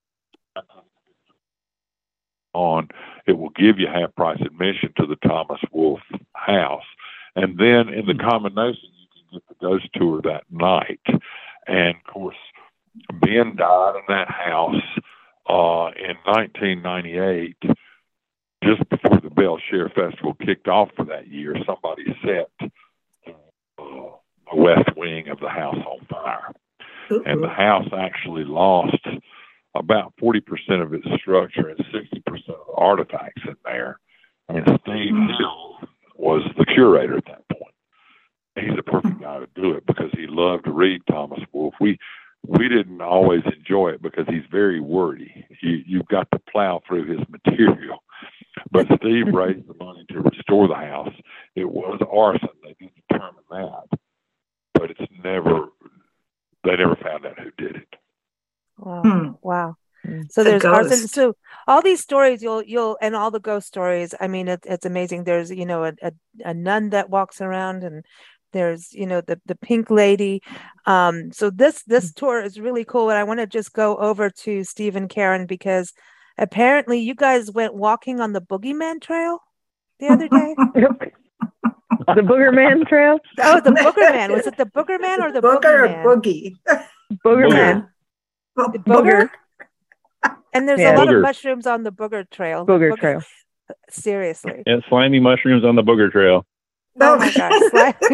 on. 2.56 2.88
It 3.26 3.38
will 3.38 3.50
give 3.50 3.78
you 3.78 3.86
half 3.86 4.14
price 4.16 4.40
admission 4.40 4.92
to 4.96 5.06
the 5.06 5.16
Thomas 5.16 5.60
Wolfe 5.70 6.00
house, 6.32 6.84
and 7.36 7.58
then 7.58 7.88
in 7.92 8.06
the 8.06 8.14
combination 8.14 8.88
you 8.98 9.06
can 9.12 9.38
get 9.38 9.48
the 9.48 9.66
ghost 9.66 9.88
tour 9.94 10.22
that 10.22 10.44
night. 10.50 11.00
And 11.66 11.96
of 11.96 12.12
course, 12.12 12.36
Ben 13.20 13.56
died 13.56 13.96
in 13.96 14.02
that 14.08 14.30
house 14.30 14.82
uh, 15.48 15.90
in 15.98 16.16
1998, 16.24 17.56
just 18.64 18.88
before 18.88 19.20
the 19.20 19.30
Bele 19.30 19.58
Chere 19.70 19.90
Festival 19.90 20.34
kicked 20.34 20.68
off 20.68 20.88
for 20.96 21.04
that 21.06 21.28
year. 21.28 21.56
Somebody 21.66 22.04
set 22.24 22.50
uh, 23.28 23.32
the 23.78 24.56
west 24.56 24.96
wing 24.96 25.28
of 25.28 25.40
the 25.40 25.48
house 25.48 25.76
on 25.76 26.06
fire, 26.06 26.52
Ooh. 27.12 27.22
and 27.26 27.42
the 27.42 27.48
house 27.48 27.88
actually 27.96 28.44
lost 28.44 29.06
about 29.80 30.14
40% 30.20 30.82
of 30.82 30.94
its 30.94 31.06
structure 31.20 31.68
and 31.68 31.78
60% 31.78 32.26
of 32.26 32.44
the 32.46 32.74
artifacts 32.76 33.42
in 33.46 33.56
there. 33.64 33.98
And 34.48 34.64
Steve 34.82 35.14
hmm. 35.14 35.26
Hill 35.38 35.78
was 36.16 36.42
the 36.56 36.64
curator 36.64 37.18
at 37.18 37.24
that 37.26 37.48
point 37.48 37.66
he's 38.60 38.76
the 38.76 38.82
perfect 38.82 39.20
guy 39.20 39.38
to 39.38 39.48
do 39.54 39.72
it 39.72 39.86
because 39.86 40.10
he 40.12 40.26
loved 40.26 40.64
to 40.64 40.72
read 40.72 41.02
Thomas 41.08 41.40
Wolfe. 41.52 41.74
We 41.80 41.98
we 42.46 42.68
didn't 42.68 43.00
always 43.00 43.42
enjoy 43.44 43.90
it 43.90 44.02
because 44.02 44.26
he's 44.28 44.44
very 44.50 44.80
wordy. 44.80 45.46
You 45.62 45.82
you've 45.86 46.08
got 46.08 46.28
to 46.32 46.38
plow 46.50 46.80
through 46.86 47.06
his 47.06 47.26
material. 47.28 48.02
But 48.70 48.86
Steve 48.96 49.32
raised 49.32 49.68
the 49.68 49.74
money 49.74 50.04
to 50.10 50.20
restore 50.20 50.68
the 50.68 50.74
house. 50.74 51.12
It 51.54 51.68
was 51.68 52.00
arson. 52.10 52.48
They 52.62 52.74
did 52.80 52.90
determine 53.08 53.44
that, 53.50 53.98
but 54.74 54.90
it's 54.90 55.12
never. 55.22 55.66
They 56.64 56.76
never 56.76 56.96
found 56.96 57.24
out 57.26 57.38
who 57.38 57.50
did 57.58 57.76
it. 57.76 57.94
Wow! 58.86 59.02
Hmm. 59.02 59.30
Wow! 59.42 59.76
Hmm. 60.04 60.22
So 60.30 60.44
there's 60.44 60.64
arson. 60.64 61.08
So 61.08 61.34
all 61.66 61.82
these 61.82 62.00
stories, 62.00 62.40
you'll 62.40 62.62
you'll 62.62 62.96
and 63.02 63.16
all 63.16 63.32
the 63.32 63.40
ghost 63.40 63.66
stories. 63.66 64.14
I 64.20 64.28
mean, 64.28 64.46
it, 64.46 64.60
it's 64.64 64.86
amazing. 64.86 65.24
There's 65.24 65.50
you 65.50 65.66
know 65.66 65.84
a, 65.84 65.92
a, 66.02 66.12
a 66.44 66.54
nun 66.54 66.90
that 66.90 67.10
walks 67.10 67.40
around 67.40 67.82
and 67.82 68.04
there's 68.52 68.92
you 68.92 69.06
know 69.06 69.20
the 69.20 69.40
the 69.44 69.56
pink 69.56 69.90
lady 69.90 70.40
um 70.86 71.32
so 71.32 71.50
this 71.50 71.82
this 71.82 72.12
mm. 72.12 72.14
tour 72.14 72.40
is 72.40 72.60
really 72.60 72.84
cool 72.84 73.10
and 73.10 73.18
i 73.18 73.24
want 73.24 73.40
to 73.40 73.46
just 73.46 73.72
go 73.72 73.96
over 73.96 74.30
to 74.30 74.62
steve 74.62 74.94
and 74.94 75.10
karen 75.10 75.46
because 75.46 75.92
apparently 76.38 77.00
you 77.00 77.14
guys 77.14 77.50
went 77.50 77.74
walking 77.74 78.20
on 78.20 78.32
the 78.32 78.40
boogeyman 78.40 79.02
trail 79.02 79.40
the 79.98 80.06
other 80.06 80.28
day 80.28 80.54
the 82.14 82.22
boogerman 82.22 82.86
trail 82.88 83.18
oh 83.40 83.60
the 83.60 83.72
boogerman 83.72 84.32
was 84.32 84.46
it 84.46 84.56
the 84.56 84.64
boogerman 84.64 85.18
or 85.18 85.32
the 85.32 85.42
booger 85.42 86.02
boogie 86.04 86.54
boogerman 87.26 87.88
booger. 88.56 88.84
booger 88.84 89.30
and 90.52 90.68
there's 90.68 90.80
yeah. 90.80 90.96
a 90.96 90.98
lot 90.98 91.08
booger. 91.08 91.16
of 91.16 91.22
mushrooms 91.22 91.66
on 91.66 91.82
the 91.82 91.92
booger 91.92 92.28
trail 92.30 92.66
booger, 92.66 92.92
booger 92.92 92.98
trail 92.98 93.22
seriously 93.90 94.62
and 94.66 94.82
slimy 94.88 95.20
mushrooms 95.20 95.64
on 95.64 95.76
the 95.76 95.82
booger 95.82 96.10
trail 96.10 96.46
Oh 97.00 97.18
my 97.18 97.30
gosh. 97.30 98.08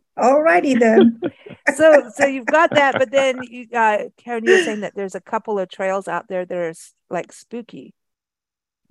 All 0.16 0.42
righty 0.42 0.74
then. 0.74 1.20
so 1.76 2.10
so 2.14 2.26
you've 2.26 2.46
got 2.46 2.70
that, 2.74 2.94
but 2.98 3.10
then 3.10 3.42
you 3.42 3.66
uh 3.74 4.04
Karen, 4.16 4.44
you 4.44 4.52
were 4.52 4.62
saying 4.62 4.80
that 4.80 4.94
there's 4.94 5.14
a 5.14 5.20
couple 5.20 5.58
of 5.58 5.68
trails 5.68 6.08
out 6.08 6.28
there 6.28 6.46
that 6.46 6.56
are 6.56 6.74
like 7.10 7.32
spooky 7.32 7.94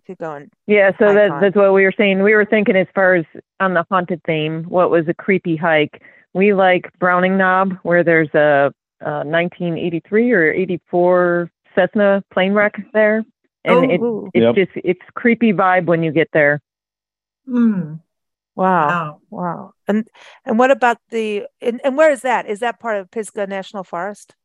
to 0.05 0.15
go 0.15 0.33
and 0.33 0.51
Yeah, 0.67 0.91
so 0.99 1.13
that, 1.13 1.41
that's 1.41 1.55
what 1.55 1.73
we 1.73 1.83
were 1.83 1.93
saying. 1.97 2.23
We 2.23 2.33
were 2.33 2.45
thinking 2.45 2.75
as 2.75 2.87
far 2.93 3.15
as 3.15 3.25
on 3.59 3.73
the 3.73 3.85
haunted 3.89 4.21
theme, 4.25 4.63
what 4.63 4.89
was 4.89 5.07
a 5.07 5.13
creepy 5.13 5.55
hike. 5.55 6.01
We 6.33 6.53
like 6.53 6.91
Browning 6.99 7.37
Knob 7.37 7.77
where 7.83 8.03
there's 8.03 8.33
a, 8.33 8.71
a 9.01 9.23
1983 9.25 10.31
or 10.31 10.51
84 10.51 11.51
Cessna 11.75 12.23
plane 12.33 12.53
wreck 12.53 12.75
there. 12.93 13.23
And 13.63 14.01
oh, 14.01 14.29
it, 14.33 14.39
it's 14.39 14.57
yep. 14.57 14.67
just 14.67 14.85
it's 14.85 15.01
creepy 15.13 15.53
vibe 15.53 15.85
when 15.85 16.03
you 16.03 16.11
get 16.11 16.29
there. 16.31 16.61
Mm. 17.47 17.99
Wow. 18.55 19.21
Wow. 19.29 19.73
And 19.87 20.07
and 20.45 20.57
what 20.57 20.71
about 20.71 20.97
the 21.09 21.45
and, 21.61 21.79
and 21.83 21.97
where 21.97 22.11
is 22.11 22.21
that? 22.21 22.47
Is 22.47 22.59
that 22.61 22.79
part 22.79 22.97
of 22.97 23.11
Pisgah 23.11 23.45
National 23.45 23.83
Forest? 23.83 24.35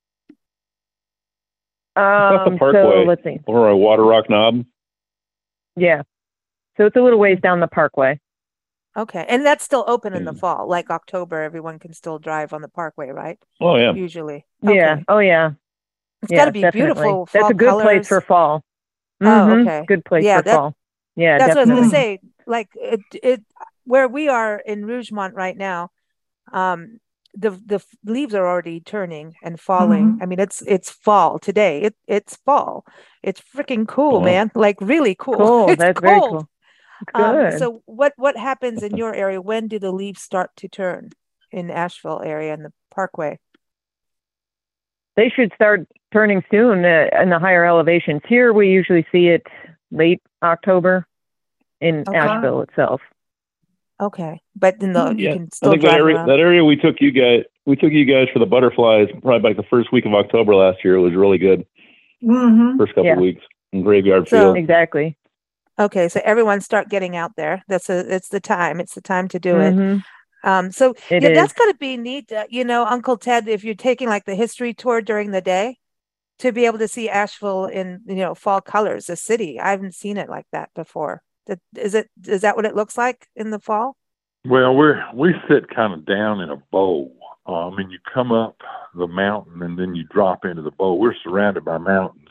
Um, 1.94 2.59
so 2.59 3.04
let's 3.06 3.23
see. 3.23 3.38
Or 3.47 3.71
a 3.71 3.75
Waterrock 3.75 4.28
Knob. 4.28 4.64
Yeah. 5.76 6.02
So 6.76 6.87
it's 6.87 6.97
a 6.97 7.00
little 7.00 7.18
ways 7.18 7.38
down 7.42 7.61
the 7.61 7.66
parkway. 7.66 8.18
Okay. 8.97 9.25
And 9.29 9.45
that's 9.45 9.65
still 9.65 9.85
open 9.87 10.13
in 10.15 10.25
the 10.25 10.35
fall, 10.35 10.69
like 10.69 10.91
October, 10.91 11.41
everyone 11.41 11.79
can 11.79 11.95
still 11.95 12.19
drive 12.19 12.53
on 12.53 12.61
the 12.61 12.69
parkway, 12.69 13.09
right? 13.09 13.39
Oh 13.61 13.77
yeah. 13.77 13.93
Usually. 13.93 14.45
Okay. 14.63 14.77
Yeah. 14.77 15.01
Oh 15.09 15.19
yeah. 15.19 15.53
It's 16.23 16.31
yeah, 16.31 16.39
gotta 16.39 16.53
be 16.53 16.61
definitely. 16.61 16.95
beautiful. 16.95 17.29
That's 17.33 17.51
a 17.51 17.55
good 17.55 17.71
colors. 17.71 17.85
place 17.85 18.09
for 18.09 18.21
fall. 18.21 18.65
Oh, 19.21 19.25
mm-hmm. 19.25 19.53
Oh, 19.53 19.61
okay. 19.61 19.85
Good 19.87 20.05
place 20.05 20.25
yeah, 20.25 20.39
for 20.39 20.43
that, 20.43 20.55
fall. 20.55 20.77
Yeah, 21.17 21.39
that's 21.39 21.55
definitely. 21.55 21.73
what 21.73 21.79
I 21.79 21.81
was 21.81 21.93
gonna 21.93 22.03
say. 22.03 22.19
Like 22.47 22.69
it, 22.75 23.01
it 23.23 23.45
where 23.85 24.09
we 24.09 24.29
are 24.29 24.59
in 24.59 24.83
Rougemont 24.83 25.33
right 25.35 25.57
now, 25.57 25.91
um, 26.53 27.01
the 27.35 27.51
the 27.51 27.85
leaves 28.05 28.35
are 28.35 28.47
already 28.47 28.81
turning 28.81 29.35
and 29.43 29.59
falling. 29.59 30.13
Mm-hmm. 30.13 30.23
I 30.23 30.27
mean, 30.27 30.39
it's 30.39 30.63
it's 30.63 30.91
fall 30.91 31.39
today. 31.39 31.83
It 31.83 31.95
it's 32.07 32.37
fall. 32.37 32.85
It's 33.23 33.41
freaking 33.41 33.89
cool, 33.89 34.21
man. 34.21 34.51
Like 34.55 34.81
really 34.81 35.15
cool. 35.15 35.33
Cool. 35.39 35.71
It's 35.71 35.81
That's 35.81 35.99
cold. 35.99 36.03
very 36.03 36.21
cool. 36.21 36.49
Um, 37.14 37.35
Good. 37.35 37.52
Um, 37.54 37.59
so 37.59 37.82
what 37.87 38.12
what 38.16 38.37
happens 38.37 38.82
in 38.82 38.97
your 38.97 39.14
area? 39.14 39.40
When 39.40 39.68
do 39.68 39.78
the 39.78 39.92
leaves 39.92 40.21
start 40.21 40.50
to 40.56 40.68
turn 40.68 41.11
in 41.50 41.71
Asheville 41.71 42.23
area 42.25 42.54
and 42.54 42.64
the 42.64 42.73
Parkway? 42.94 43.38
They 45.16 45.28
should 45.28 45.52
start 45.54 45.87
turning 46.12 46.42
soon 46.50 46.85
uh, 46.85 47.09
in 47.21 47.30
the 47.30 47.38
higher 47.38 47.64
elevations. 47.64 48.23
Here, 48.26 48.52
we 48.52 48.71
usually 48.71 49.06
see 49.12 49.28
it 49.28 49.47
late 49.90 50.23
October 50.42 51.06
in 51.80 52.04
okay. 52.09 52.16
Asheville 52.16 52.62
itself. 52.62 53.00
Okay, 54.00 54.40
but 54.56 54.80
then 54.80 54.94
the, 54.94 55.11
you 55.11 55.28
yeah. 55.28 55.35
can 55.35 55.50
still 55.52 55.68
I 55.68 55.73
think 55.73 55.82
drive 55.82 55.92
that 55.92 56.00
area, 56.00 56.16
around. 56.16 56.28
that 56.28 56.40
area 56.40 56.64
we 56.64 56.76
took 56.76 56.97
you 57.00 57.12
guys, 57.12 57.44
we 57.66 57.76
took 57.76 57.92
you 57.92 58.04
guys 58.04 58.26
for 58.32 58.38
the 58.38 58.47
butterflies 58.47 59.09
probably 59.23 59.50
like 59.50 59.56
the 59.56 59.68
first 59.71 59.92
week 59.92 60.06
of 60.06 60.14
October 60.14 60.54
last 60.56 60.78
year. 60.82 60.97
It 60.97 61.00
was 61.00 61.14
really 61.14 61.38
good. 61.38 61.66
Mm-hmm. 62.23 62.78
First 62.78 62.94
couple 62.94 63.04
Yeah. 63.04 63.12
of 63.12 63.21
weeks 63.21 63.42
in 63.73 63.82
Graveyard 63.82 64.28
So- 64.28 64.38
Field. 64.38 64.56
Exactly. 64.56 65.16
Okay, 65.79 66.09
so 66.09 66.21
everyone 66.25 66.61
start 66.61 66.88
getting 66.91 67.17
out 67.17 67.37
there. 67.37 67.62
That's 67.69 67.88
a 67.88 68.14
it's 68.14 68.29
the 68.29 68.41
time. 68.41 68.81
It's 68.81 68.95
the 68.95 69.00
time 69.00 69.29
to 69.29 69.38
do 69.38 69.59
it. 69.59 69.75
Mhm. 69.75 70.05
Um, 70.45 70.71
so 70.73 70.95
It 71.09 71.23
yeah, 71.23 71.29
is. 71.31 71.38
that's 71.38 71.52
going 71.52 71.73
to 71.73 71.79
be 71.79 71.97
neat. 71.97 72.33
uh, 72.33 72.45
you 72.50 72.64
know, 72.64 72.85
Uncle 72.85 73.17
Ted, 73.17 73.49
if 73.49 73.62
you're 73.64 73.75
taking 73.75 74.09
like 74.09 74.25
the 74.25 74.35
history 74.35 74.75
tour 74.75 75.00
during 75.00 75.31
the 75.31 75.41
day, 75.41 75.79
to 76.41 76.50
be 76.52 76.67
able 76.67 76.79
to 76.79 76.88
see 76.88 77.09
Asheville 77.09 77.67
in 77.67 78.00
you 78.07 78.17
know 78.17 78.35
fall 78.35 78.61
colors, 78.61 79.07
the 79.07 79.17
city. 79.17 79.61
I 79.61 79.71
haven't 79.71 79.95
seen 79.95 80.17
it 80.17 80.29
like 80.29 80.47
that 80.52 80.71
before. 80.75 81.23
That, 81.47 81.61
is 81.76 81.95
it? 81.95 82.11
Is 82.26 82.43
that 82.43 82.57
what 82.57 82.67
it 82.67 82.75
looks 82.75 82.99
like 82.99 83.26
in 83.37 83.50
the 83.50 83.61
fall? 83.61 83.97
Well, 84.45 84.75
we're 84.75 85.00
we 85.14 85.35
sit 85.49 85.71
kind 85.75 85.93
of 85.93 86.05
down 86.05 86.41
in 86.41 86.50
a 86.50 86.57
bowl. 86.57 87.14
Uh, 87.47 87.69
I 87.69 87.76
mean, 87.76 87.91
you 87.91 87.99
come 88.12 88.31
up 88.33 88.57
the 88.95 89.07
mountain 89.09 89.62
and 89.62 89.79
then 89.79 89.95
you 89.95 90.05
drop 90.05 90.45
into 90.45 90.62
the 90.62 90.71
bowl. 90.71 90.99
We're 90.99 91.14
surrounded 91.25 91.64
by 91.64 91.79
mountains, 91.79 92.22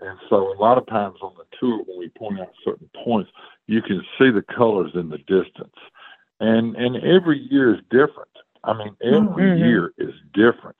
and 0.00 0.18
so 0.28 0.52
a 0.52 0.58
lot 0.60 0.78
of 0.78 0.86
times 0.86 1.16
on 1.22 1.32
the 1.36 1.44
tour, 1.58 1.82
when 1.86 1.98
we 1.98 2.08
point 2.10 2.40
out 2.40 2.52
certain 2.64 2.88
points, 3.04 3.30
you 3.66 3.82
can 3.82 4.02
see 4.18 4.30
the 4.30 4.42
colors 4.42 4.92
in 4.94 5.08
the 5.08 5.18
distance, 5.18 5.76
and 6.40 6.76
and 6.76 6.96
every 6.96 7.38
year 7.50 7.74
is 7.74 7.80
different. 7.90 8.28
I 8.64 8.72
mean, 8.74 8.96
every 9.02 9.44
Mhm. 9.44 9.58
year 9.58 9.92
is 9.98 10.14
different. 10.34 10.76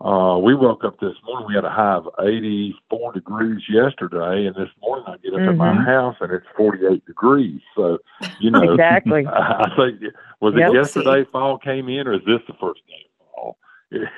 Uh, 0.00 0.38
we 0.40 0.54
woke 0.54 0.84
up 0.84 1.00
this 1.00 1.14
morning. 1.24 1.48
We 1.48 1.54
had 1.54 1.64
a 1.64 1.70
high 1.70 1.94
of 1.94 2.08
84 2.20 3.12
degrees 3.12 3.68
yesterday, 3.68 4.46
and 4.46 4.54
this 4.54 4.70
morning 4.80 5.04
I 5.08 5.16
get 5.16 5.34
up 5.34 5.40
at 5.48 5.56
my 5.56 5.72
Mhm. 5.72 5.84
house 5.84 6.16
and 6.20 6.30
it's 6.30 6.46
48 6.56 7.04
degrees. 7.04 7.60
So, 7.74 7.98
you 8.38 8.50
know, 8.50 8.74
Exactly. 8.74 9.26
I 9.26 9.72
think 9.76 10.02
was 10.40 10.54
it 10.54 10.60
Yep. 10.60 10.72
yesterday 10.72 11.24
fall 11.24 11.58
came 11.58 11.88
in, 11.88 12.06
or 12.06 12.12
is 12.12 12.24
this 12.24 12.40
the 12.46 12.54
first 12.54 12.86
day 12.86 13.06
of 13.20 13.26
fall? 13.34 13.58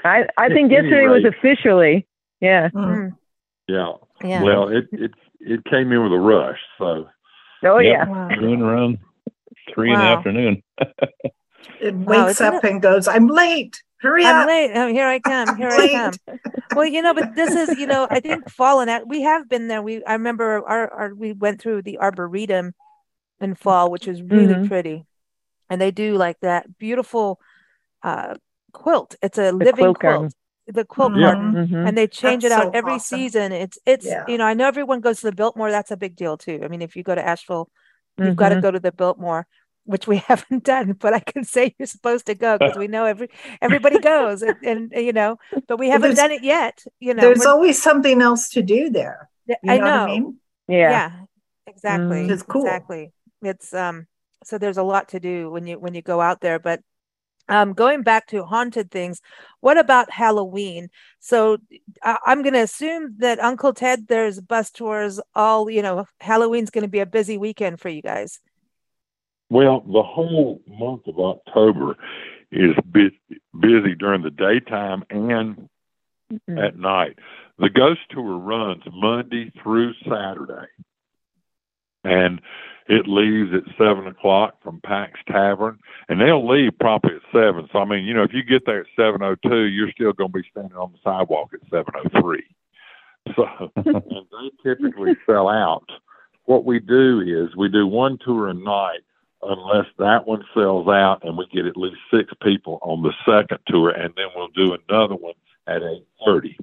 I, 0.05 0.27
I 0.37 0.49
think 0.55 0.71
any 0.73 0.89
yesterday 0.89 1.07
was 1.09 1.25
officially. 1.25 2.07
Yeah. 2.41 2.69
Mm. 2.71 3.17
Yeah. 3.71 3.93
Yeah. 4.25 4.43
Well, 4.43 4.69
it 4.69 4.89
it 4.93 5.13
it 5.41 5.65
came 5.65 5.93
in 5.93 6.03
with 6.03 6.13
a 6.13 6.19
rush. 6.19 6.59
So 6.79 7.09
Oh 7.63 7.79
Yep. 7.79 7.93
yeah. 7.93 8.05
Wow. 8.09 8.29
Doing 8.31 8.61
around 8.63 8.99
three 9.75 9.93
in 9.93 9.99
the 9.99 10.07
afternoon. 10.07 10.63
It 11.81 11.95
wakes 11.95 12.33
isn't 12.33 12.55
up 12.55 12.65
and 12.65 12.83
goes, 12.83 13.09
I'm 13.09 13.27
late. 13.29 13.83
Hurry 14.03 14.25
I'm 14.27 14.37
up. 14.43 14.47
late. 14.49 14.71
Oh, 14.75 14.89
here 14.89 15.07
I 15.07 15.19
come. 15.33 15.57
Here 15.57 15.69
I 15.69 15.79
Late. 15.79 15.93
come. 15.93 16.13
Well, 16.75 16.87
you 16.87 17.01
know, 17.01 17.15
but 17.15 17.35
this 17.35 17.55
is, 17.55 17.71
you 17.79 17.87
know, 17.87 18.07
I 18.11 18.21
think 18.21 18.49
fall 18.51 18.81
and 18.81 18.89
that 18.89 19.07
we 19.09 19.23
have 19.23 19.49
been 19.49 19.69
there. 19.69 19.81
We 19.83 20.05
I 20.05 20.13
remember 20.13 20.67
our, 20.67 20.91
our 20.93 21.15
we 21.15 21.33
went 21.33 21.61
through 21.61 21.83
the 21.83 21.99
arboretum 21.99 22.75
in 23.41 23.55
fall, 23.55 23.91
which 23.91 24.07
was 24.07 24.23
really 24.23 24.55
Mhm. 24.55 24.69
pretty, 24.69 25.07
and 25.71 25.81
they 25.81 25.91
do 25.91 26.17
like 26.17 26.39
that 26.41 26.79
beautiful 26.79 27.41
uh 28.03 28.35
quilt. 28.73 29.15
It's 29.23 29.39
a 29.39 29.53
living 29.53 29.85
quilt 29.85 29.99
quilt, 29.99 30.13
garden. 30.15 30.31
The 30.67 30.85
quilt 30.85 31.13
Yeah. 31.17 31.33
garden, 31.35 31.53
Mhm. 31.69 31.89
and 31.89 31.97
they 31.99 32.07
change 32.07 32.43
That's 32.43 32.55
it 32.55 32.59
out 32.59 32.73
so 32.73 32.79
every 32.79 32.93
awesome. 32.95 33.19
season. 33.19 33.53
It's 33.53 33.79
it's 33.87 34.07
Yeah. 34.07 34.25
you 34.29 34.39
know 34.39 34.45
I 34.45 34.55
know 34.55 34.67
everyone 34.69 35.01
goes 35.01 35.21
to 35.21 35.27
the 35.27 35.35
Biltmore. 35.37 35.71
That's 35.71 35.91
a 35.91 35.97
big 35.97 36.17
deal 36.17 36.37
too. 36.37 36.61
I 36.63 36.69
mean, 36.69 36.83
if 36.83 36.95
you 36.97 37.03
go 37.03 37.15
to 37.15 37.27
Asheville, 37.27 37.71
you've 38.19 38.37
got 38.37 38.51
to 38.51 38.57
Mhm. 38.57 38.63
go 38.63 38.71
to 38.71 38.81
the 38.81 38.93
Biltmore. 38.93 39.47
Which 39.85 40.07
we 40.07 40.19
haven't 40.29 40.63
done, 40.65 40.93
but 40.93 41.15
I 41.15 41.21
can 41.21 41.43
say 41.43 41.75
you're 41.79 41.87
supposed 41.87 42.27
to 42.27 42.35
go 42.35 42.59
because 42.59 42.77
we 42.77 42.87
know 42.87 43.07
every 43.07 43.29
everybody 43.61 43.99
goes, 44.13 44.43
and, 44.43 44.57
and 44.63 44.93
you 44.95 45.13
know, 45.13 45.39
but 45.67 45.79
we 45.79 45.89
haven't 45.89 46.15
there's- 46.15 46.19
done 46.19 46.31
it 46.31 46.45
yet. 46.45 46.85
You 47.01 47.15
know, 47.15 47.23
There's 47.23 47.47
always 47.47 47.83
something 47.83 48.21
else 48.23 48.51
to 48.51 48.63
do 48.63 48.91
there. 48.91 49.29
yeah, 49.47 49.57
You 49.63 49.73
I 49.73 49.77
know, 49.79 49.85
know. 49.85 49.91
what 49.91 50.01
I 50.01 50.07
mean? 50.07 50.37
Yeah. 50.69 50.91
Yeah, 50.91 51.11
exactly. 51.67 52.19
Mm. 52.19 52.23
Which 52.25 52.33
is 52.33 52.43
cool. 52.45 52.67
Exactly. 52.67 53.13
It's 53.43 53.73
um. 53.75 54.07
So 54.45 54.59
there's 54.59 54.77
a 54.79 54.83
lot 54.85 55.09
to 55.09 55.19
do 55.19 55.51
when 55.51 55.67
you 55.67 55.79
when 55.81 55.95
you 55.95 56.03
go 56.03 56.21
out 56.21 56.41
there, 56.41 56.59
but 56.59 56.81
um, 57.51 57.73
going 57.75 58.03
back 58.03 58.27
to 58.29 58.45
haunted 58.45 58.91
things, 58.91 59.21
what 59.61 59.77
about 59.77 60.11
Halloween? 60.11 60.89
So 61.19 61.59
I, 62.03 62.17
I'm 62.25 62.43
going 62.43 62.55
to 62.55 62.61
assume 62.63 63.17
that 63.19 63.39
Uncle 63.41 63.75
Ted, 63.75 64.07
there's 64.09 64.41
bus 64.41 64.71
tours. 64.71 65.21
All 65.35 65.69
you 65.69 65.83
know, 65.83 66.07
Halloween's 66.21 66.71
going 66.71 66.83
to 66.85 66.89
be 66.89 67.01
a 67.01 67.07
busy 67.07 67.37
weekend 67.37 67.81
for 67.81 67.89
you 67.91 68.01
guys. 68.03 68.41
well, 69.51 69.81
the 69.81 70.03
whole 70.03 70.63
month 70.69 71.07
of 71.09 71.19
October 71.19 71.97
is 72.53 72.75
bu- 72.85 73.11
busy 73.59 73.95
during 73.97 74.23
the 74.23 74.31
daytime 74.31 75.03
and 75.11 75.69
Mhm. 76.33 76.65
at 76.65 76.79
night. 76.79 77.19
The 77.59 77.69
ghost 77.69 78.01
tour 78.11 78.39
runs 78.39 78.85
Monday 78.93 79.51
through 79.61 79.93
Saturday, 80.09 80.69
and 82.05 82.41
it 82.87 83.07
leaves 83.09 83.53
at 83.53 83.65
seven 83.77 84.07
o'clock 84.07 84.63
from 84.63 84.81
Pack's 84.81 85.21
Tavern, 85.27 85.79
and 86.09 86.21
they'll 86.21 86.47
leave 86.47 86.79
probably 86.79 87.17
at 87.17 87.20
seven. 87.33 87.69
So 87.73 87.79
I 87.79 87.85
mean, 87.85 88.05
you 88.05 88.15
know, 88.15 88.23
if 88.23 88.33
you 88.33 88.43
get 88.43 88.67
there 88.67 88.81
at 88.81 88.87
seven 88.97 89.23
o 89.23 89.35
two, 89.35 89.65
you're 89.65 89.91
still 89.93 90.13
going 90.13 90.33
to 90.33 90.39
be 90.39 90.49
standing 90.51 90.77
on 90.77 90.93
the 90.93 90.99
sidewalk 91.03 91.51
at 91.55 91.61
seven 91.71 91.95
o 91.97 92.21
three. 92.21 92.45
So 93.37 93.45
and 93.77 93.85
they 93.85 94.51
typically 94.65 95.15
sell 95.27 95.47
out. 95.47 95.85
What 96.47 96.65
we 96.65 96.81
do 96.81 97.21
is 97.21 97.55
we 97.55 97.69
do 97.69 97.87
one 97.87 98.19
tour 98.25 98.49
a 98.49 98.55
night 98.55 99.01
unless 99.43 99.85
that 99.99 100.27
one 100.27 100.43
sells 100.55 100.89
out 100.89 101.23
and 101.23 101.37
we 101.37 101.47
get 101.53 101.67
at 101.67 101.77
least 101.77 101.99
six 102.13 102.33
people 102.43 102.79
on 102.81 103.03
the 103.03 103.13
second 103.27 103.59
tour 103.67 103.91
and 103.91 104.15
then 104.17 104.27
we'll 104.35 104.49
do 104.49 104.77
another 104.89 105.17
one 105.17 105.35
at 105.67 105.83
eight 105.83 106.07
thirty. 106.25 106.57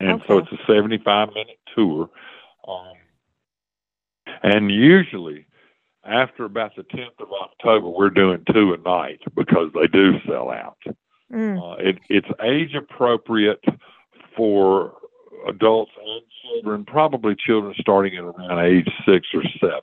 And 0.00 0.20
so 0.26 0.38
it's 0.38 0.52
a 0.52 0.58
seventy 0.66 0.98
five 0.98 1.28
minute 1.28 1.60
tour. 1.74 2.10
Um, 2.66 2.94
and 4.42 4.70
usually 4.70 5.46
after 6.08 6.44
about 6.44 6.74
the 6.76 6.82
tenth 6.84 7.14
of 7.20 7.28
October 7.42 7.88
we're 7.88 8.10
doing 8.10 8.42
two 8.52 8.72
a 8.74 8.78
night 8.78 9.20
because 9.34 9.70
they 9.74 9.86
do 9.86 10.14
sell 10.26 10.50
out. 10.50 10.78
Mm, 11.32 11.58
Uh, 11.60 11.76
it, 11.76 11.98
it's 12.08 12.28
age 12.42 12.74
appropriate 12.74 13.62
for 14.36 14.94
adults 15.48 15.92
and 16.00 16.22
children, 16.42 16.84
probably 16.84 17.36
children 17.36 17.74
starting 17.78 18.16
at 18.16 18.24
around 18.24 18.64
age 18.64 18.88
six 19.06 19.26
or 19.34 19.42
seven. 19.60 19.82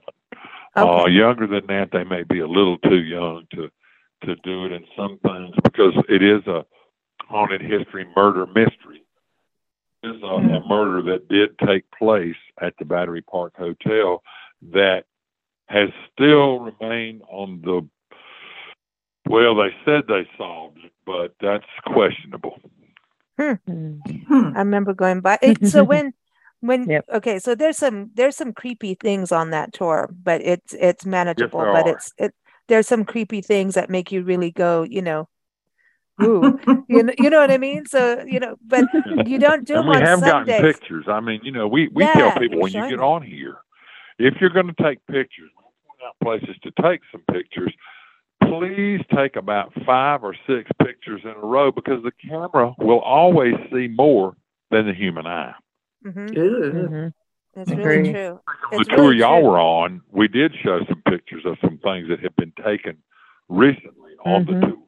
Uh, 0.75 1.05
younger 1.07 1.47
than 1.47 1.65
that, 1.67 1.89
they 1.91 2.03
may 2.03 2.23
be 2.23 2.39
a 2.39 2.47
little 2.47 2.77
too 2.79 3.01
young 3.01 3.47
to 3.53 3.69
to 4.23 4.35
do 4.37 4.65
it 4.65 4.71
in 4.71 4.83
some 4.97 5.19
things 5.19 5.53
because 5.63 5.93
it 6.09 6.23
is 6.23 6.45
a 6.47 6.65
haunted 7.19 7.61
history 7.61 8.05
murder 8.15 8.45
mystery. 8.47 9.03
It 10.03 10.15
is 10.15 10.23
a, 10.23 10.25
a 10.25 10.67
murder 10.67 11.01
that 11.11 11.27
did 11.29 11.57
take 11.59 11.85
place 11.91 12.35
at 12.61 12.73
the 12.79 12.85
Battery 12.85 13.21
Park 13.21 13.53
Hotel 13.57 14.23
that 14.73 15.03
has 15.67 15.89
still 16.13 16.59
remained 16.59 17.23
on 17.29 17.61
the. 17.61 17.87
Well, 19.27 19.55
they 19.55 19.69
said 19.85 20.03
they 20.07 20.27
solved 20.37 20.77
it, 20.83 20.91
but 21.05 21.35
that's 21.41 21.65
questionable. 21.85 22.59
Mhm. 23.39 24.03
Hmm. 24.27 24.51
I 24.55 24.59
remember 24.59 24.93
going 24.93 25.21
by. 25.21 25.37
It, 25.41 25.65
so 25.67 25.83
when 25.83 26.13
when 26.61 26.89
Yep. 26.89 27.05
okay, 27.13 27.39
so 27.39 27.55
there's 27.55 27.77
some 27.77 28.11
there's 28.15 28.35
some 28.35 28.53
creepy 28.53 28.95
things 28.95 29.31
on 29.31 29.51
that 29.51 29.73
tour, 29.73 30.09
but 30.23 30.41
it's 30.41 30.73
it's 30.73 31.05
manageable. 31.05 31.59
there 31.59 31.69
but 31.71 31.87
are. 31.87 31.87
it's 31.87 32.13
it 32.17 32.33
there's 32.67 32.87
some 32.87 33.05
creepy 33.05 33.41
things 33.41 33.75
that 33.75 33.89
make 33.89 34.11
you 34.11 34.23
really 34.23 34.51
go, 34.51 34.83
you 34.83 35.01
know, 35.01 35.27
ooh, 36.23 36.53
you 36.87 37.03
know, 37.03 37.13
you 37.17 37.29
know 37.29 37.39
what 37.39 37.51
I 37.51 37.57
mean. 37.57 37.85
So 37.85 38.23
you 38.25 38.39
know, 38.39 38.55
but 38.65 38.87
you 39.25 39.39
don't 39.39 39.65
do 39.65 39.73
and 39.73 39.77
them 39.77 39.89
we 39.89 39.97
on 39.97 40.05
have 40.05 40.19
Sundays. 40.19 40.25
gotten 40.25 40.55
pictures. 40.55 41.05
I 41.07 41.19
mean, 41.19 41.41
you 41.43 41.51
know, 41.51 41.67
we 41.67 41.89
we 41.93 42.07
Yeah, 42.07 42.17
tell 42.17 42.31
people 42.31 42.59
when 42.59 42.73
you 42.73 42.83
get 42.83 42.99
me. 42.99 43.05
on 43.05 43.21
here, 43.21 43.57
if 44.19 44.35
you're 44.39 44.49
going 44.49 44.67
to 44.67 44.83
take 44.83 45.05
pictures, 45.07 45.19
we 45.19 45.23
point 45.29 45.54
out 46.05 46.15
places 46.23 46.55
to 46.63 46.71
take 46.81 47.01
some 47.11 47.23
pictures. 47.31 47.73
Please 48.43 49.01
take 49.15 49.35
about 49.35 49.73
five 49.85 50.23
or 50.23 50.35
six 50.47 50.69
pictures 50.83 51.21
in 51.23 51.31
a 51.31 51.39
row 51.39 51.71
because 51.71 52.03
the 52.03 52.11
camera 52.27 52.73
will 52.77 52.99
always 52.99 53.55
see 53.71 53.87
more 53.87 54.35
than 54.71 54.85
the 54.87 54.93
human 54.93 55.25
eye. 55.25 55.53
hmm 56.03 56.37
Ooh. 56.37 56.71
Mhm. 56.89 57.13
It's 57.55 57.71
really 57.71 58.11
true. 58.11 58.39
On 58.71 58.79
It's 58.81 58.89
the 58.89 58.95
tour 58.95 59.05
really 59.05 59.19
y'all 59.19 59.39
true. 59.41 59.49
were 59.49 59.59
on, 59.59 60.01
we 60.11 60.27
did 60.27 60.53
show 60.61 60.83
some 60.85 61.01
pictures 61.07 61.45
of 61.45 61.57
some 61.61 61.77
things 61.77 62.09
that 62.09 62.19
have 62.19 62.35
been 62.35 62.51
taken 62.63 63.01
recently 63.47 64.11
on 64.25 64.45
Mhm. 64.45 64.61
the 64.61 64.67
tour. 64.67 64.83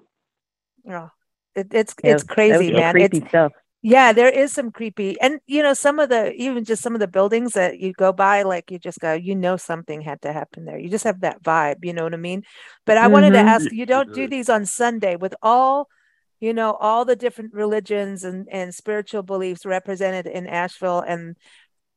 Yeah. 0.84 1.10
It, 1.56 1.74
it's 1.74 1.96
Yeah, 2.04 2.12
it's 2.12 2.24
that 2.24 2.30
was 2.30 2.36
crazy, 2.36 2.72
man. 2.74 2.94
Creepy 2.94 3.18
It's 3.18 3.30
stuff. 3.30 3.54
Yeah, 3.88 4.12
there 4.14 4.30
is 4.30 4.52
some 4.52 4.72
creepy, 4.72 5.20
and 5.22 5.40
you 5.48 5.64
know, 5.64 5.74
some 5.74 6.00
of 6.00 6.10
the 6.10 6.34
even 6.34 6.66
just 6.66 6.84
some 6.84 6.94
of 6.96 7.00
the 7.00 7.08
buildings 7.08 7.54
that 7.54 7.80
you 7.80 7.94
go 7.94 8.12
by, 8.12 8.44
like 8.44 8.72
you 8.72 8.80
just 8.80 9.00
go, 9.00 9.14
you 9.14 9.36
know, 9.36 9.58
something 9.58 10.02
had 10.02 10.22
to 10.24 10.34
happen 10.34 10.66
there. 10.66 10.78
You 10.78 10.90
just 10.90 11.06
have 11.06 11.22
that 11.22 11.42
vibe, 11.44 11.78
you 11.84 11.94
know 11.94 12.04
what 12.04 12.14
I 12.14 12.18
mean? 12.18 12.44
But 12.86 12.98
I 12.98 13.08
wanted 13.08 13.32
to 13.34 13.40
Mhm. 13.40 13.48
ask, 13.48 13.72
you 13.72 13.86
you 13.86 13.86
don't 13.86 14.12
do 14.12 14.28
do. 14.28 14.28
these 14.28 14.50
on 14.50 14.66
Sunday 14.66 15.16
with 15.16 15.36
all, 15.42 15.88
you 16.42 16.54
know, 16.54 16.74
all 16.74 17.06
the 17.06 17.16
different 17.16 17.54
religions 17.54 18.24
and 18.26 18.48
and 18.52 18.74
spiritual 18.76 19.24
beliefs 19.24 19.66
represented 19.66 20.28
in 20.28 20.48
Asheville, 20.48 21.02
and 21.02 21.38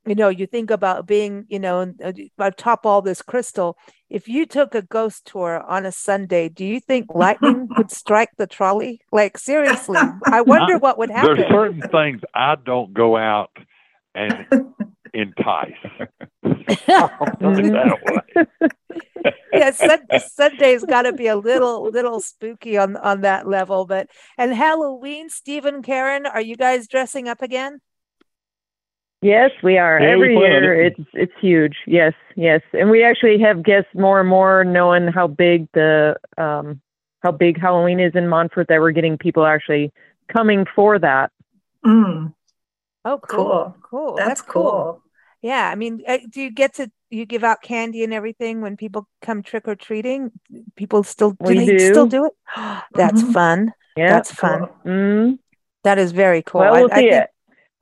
you 0.07 0.15
know, 0.15 0.29
you 0.31 0.47
think 0.47 0.71
about 0.71 1.07
being, 1.07 1.45
you 1.49 1.59
know, 1.59 1.93
uh, 2.03 2.13
atop 2.39 2.87
all 2.87 3.03
this 3.03 3.23
crystal. 3.23 3.77
If 4.11 4.27
you 4.27 4.45
took 4.45 4.75
a 4.75 4.83
ghost 4.83 5.25
tour 5.25 5.63
on 5.69 5.87
a 5.87 5.93
Sunday, 5.93 6.49
do 6.49 6.65
you 6.65 6.81
think 6.81 7.15
lightning 7.15 7.69
would 7.77 7.93
strike 7.93 8.31
the 8.37 8.49
trolley? 8.49 9.01
Like 9.13 9.39
seriously, 9.39 10.01
I 10.27 10.41
wonder 10.47 10.79
what 10.79 10.99
would 10.99 11.11
happen. 11.11 11.37
There's 11.37 11.49
certain 11.49 11.81
things 11.81 12.21
I 12.35 12.57
don't 12.57 12.93
go 12.93 13.17
out 13.17 13.51
and 14.17 14.47
entice. 15.15 15.75
I'll 16.89 17.09
put 17.09 17.65
it 17.65 17.73
that 17.73 17.99
way. 18.03 19.33
yeah 19.53 19.71
so 19.71 19.97
Sunday's 20.19 20.85
got 20.85 21.03
to 21.03 21.13
be 21.13 21.29
a 21.29 21.37
little 21.37 21.89
little 21.91 22.21
spooky 22.21 22.77
on 22.77 22.97
on 22.97 23.21
that 23.21 23.47
level. 23.47 23.87
But 23.87 24.09
and 24.37 24.53
Halloween, 24.53 25.29
Stephen, 25.29 25.83
Karen, 25.83 26.27
are 26.27 26.41
you 26.41 26.57
guys 26.57 26.89
dressing 26.89 27.29
up 27.29 27.43
again? 27.43 27.81
Yes, 29.23 29.51
we 29.63 29.77
are. 29.77 30.01
Yeah, 30.01 30.11
Every 30.11 30.37
we 30.37 30.43
year, 30.43 30.83
it's 30.83 31.01
it's 31.13 31.33
huge. 31.41 31.77
Yes, 31.87 32.15
yes, 32.37 32.63
and 32.73 32.89
we 32.89 33.05
actually 33.05 33.39
have 33.41 33.63
guests 33.63 33.91
more 33.95 34.19
and 34.21 34.29
more 34.29 34.65
knowing 34.65 35.09
how 35.09 35.27
big 35.27 35.69
the 35.73 36.17
um 36.39 36.81
how 37.21 37.31
big 37.31 37.61
Halloween 37.61 38.01
is 38.01 38.15
in 38.15 38.29
Montford 38.29 38.67
that 38.69 38.81
we're 38.81 38.93
getting 38.93 39.19
people 39.19 39.45
actually 39.45 39.93
coming 40.33 40.65
for 40.75 40.99
that. 40.99 41.33
Mm. 41.85 42.33
Oh, 43.05 43.19
cool, 43.19 43.45
cool. 43.45 43.77
cool. 43.83 44.17
That's, 44.17 44.29
That's 44.29 44.43
cool. 44.43 44.71
cool. 44.71 45.03
Yeah, 45.43 45.69
I 45.71 45.75
mean, 45.75 46.03
uh, 46.07 46.19
do 46.29 46.41
you 46.41 46.51
get 46.51 46.75
to 46.75 46.91
you 47.11 47.27
give 47.27 47.45
out 47.45 47.63
candy 47.63 48.05
and 48.05 48.15
everything 48.15 48.61
when 48.61 48.77
people 48.77 49.09
come 49.21 49.43
trick 49.43 49.69
or 49.69 49.75
treating? 49.75 50.33
People 50.77 51.03
still 51.03 51.33
do 51.33 51.37
we 51.41 51.59
they 51.59 51.67
do. 51.67 51.93
still 51.93 52.07
do 52.07 52.27
it? 52.27 52.33
That's 52.95 53.23
mm-hmm. 53.23 53.33
fun. 53.33 53.73
Yeah, 53.97 54.13
that's 54.13 54.33
fun. 54.33 54.61
Cool. 54.61 54.93
Mm-hmm. 54.93 55.35
That 55.83 55.99
is 55.99 56.13
very 56.13 56.43
cool. 56.43 56.61
Well, 56.61 56.75
we'll 56.75 56.93
I, 56.93 56.97
see 56.97 57.09
I 57.09 57.11
think, 57.11 57.25
it. 57.25 57.30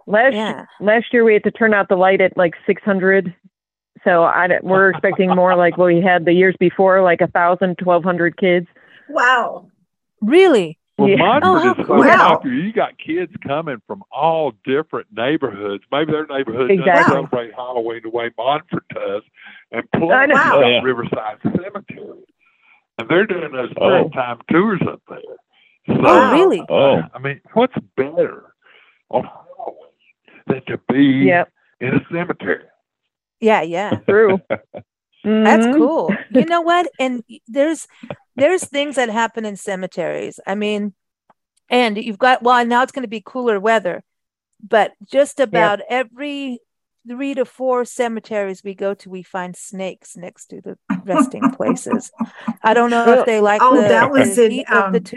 Last 0.09 0.35
yeah. 0.35 0.65
last 0.81 1.13
year 1.13 1.23
we 1.25 1.35
had 1.35 1.45
to 1.45 1.51
turn 1.51 1.75
out 1.75 1.89
the 1.89 1.97
light 1.97 2.21
at 2.21 2.37
like 2.37 2.55
600. 2.67 3.35
So 4.05 4.23
I, 4.25 4.49
we're 4.63 4.91
expecting 4.93 5.29
more 5.35 5.55
like 5.57 5.77
what 5.77 5.87
we 5.87 6.01
had 6.01 6.25
the 6.25 6.33
years 6.33 6.55
before, 6.59 7.03
like 7.03 7.21
a 7.21 7.27
thousand, 7.29 7.77
twelve 7.79 8.05
hundred 8.05 8.37
kids. 8.39 8.67
Wow. 9.11 9.69
Really? 10.23 10.79
Well, 10.97 11.09
Yeah. 11.11 11.17
Montford 11.19 11.77
Oh, 11.77 11.81
is 11.83 11.87
so. 11.87 11.95
Wow. 11.95 12.29
popular. 12.37 12.57
You 12.57 12.73
got 12.73 12.99
kids 12.99 13.33
coming 13.47 13.83
from 13.87 14.03
all 14.11 14.53
different 14.65 15.09
neighborhoods. 15.13 15.85
Maybe 15.93 16.11
their 16.13 16.27
neighborhood 16.27 16.69
doesn't 16.69 16.81
Exactly. 16.81 17.13
celebrate 17.15 17.55
Halloween 17.55 18.01
the 18.03 18.11
way 18.11 18.31
Montford 18.37 18.85
does. 18.95 19.23
And 19.73 19.85
plus, 19.93 20.11
I 20.11 20.27
know. 20.27 20.35
you 20.35 20.41
got 20.41 20.55
Oh, 20.65 20.69
yeah. 20.69 20.81
Riverside 20.83 21.39
Cemetery. 21.43 22.25
And 22.99 23.09
they're 23.09 23.27
doing 23.27 23.53
those 23.53 23.73
Oh. 23.81 24.09
time 24.09 24.39
tours 24.51 24.81
up 24.91 25.01
there. 25.09 25.19
Oh, 25.91 25.95
so, 25.95 26.01
Oh, 26.05 26.33
really? 26.33 26.63
Oh. 26.69 27.01
I 27.15 27.19
mean, 27.21 27.41
what's 27.53 27.75
better 27.97 28.53
on 29.11 29.23
Halloween 29.25 29.45
than 30.49 30.63
to 30.67 30.79
be 30.89 31.27
Yep, 31.27 31.51
in 31.81 31.95
a 31.95 32.01
cemetery? 32.13 32.65
Yeah, 33.41 33.63
yeah. 33.63 34.01
true. 34.09 34.41
That's 35.43 35.67
Mhm. 35.67 35.67
cool. 35.67 36.21
You 36.29 36.47
know 36.47 36.61
what? 36.61 36.89
And 36.99 37.23
there's 37.47 37.87
there's 38.37 38.65
things 38.65 38.97
that 38.97 39.09
happen 39.09 39.45
in 39.45 39.57
cemeteries. 39.57 40.39
I 40.47 40.55
mean, 40.55 40.95
and 41.71 41.99
you've 41.99 42.19
got 42.19 42.43
well 42.43 42.65
now 42.67 42.83
it's 42.83 42.93
going 42.93 43.05
to 43.05 43.09
be 43.09 43.23
cooler 43.25 43.61
weather, 43.61 44.03
but 44.63 44.95
just 45.07 45.41
about 45.41 45.81
every 45.89 46.61
three 47.09 47.35
to 47.35 47.45
four 47.45 47.85
cemeteries 47.85 48.65
we 48.65 48.75
go 48.75 48.95
to, 48.95 49.11
we 49.11 49.23
find 49.23 49.57
snakes 49.57 50.17
next 50.17 50.49
to 50.49 50.61
the 50.61 50.79
resting 51.05 51.49
places. 51.51 52.13
I 52.63 52.75
don't 52.75 52.91
know 52.91 53.13
if 53.13 53.25
they 53.25 53.41
like 53.41 53.63
Oh, 53.63 53.77
the, 53.83 53.89
that 53.89 54.11
was 54.11 54.37
the 54.37 54.43
in, 54.45 54.51
heat 54.51 54.69
of 54.73 54.91
the 54.91 55.01
um, 55.01 55.03
two. 55.03 55.17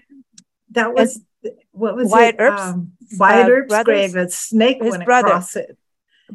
That 0.71 0.93
was 0.93 1.21
what 1.71 1.95
was 1.95 2.09
Wyatt 2.09 2.35
it? 2.35 2.41
Earp's, 2.41 2.61
um, 2.61 2.91
Wyatt 3.17 3.45
uh, 3.45 3.49
Earp's 3.49 3.67
brothers- 3.69 4.11
grave. 4.11 4.15
A 4.15 4.29
snake 4.29 4.81
his 4.81 4.91
went 4.91 5.05
brother. 5.05 5.27
across 5.29 5.55
it. 5.55 5.77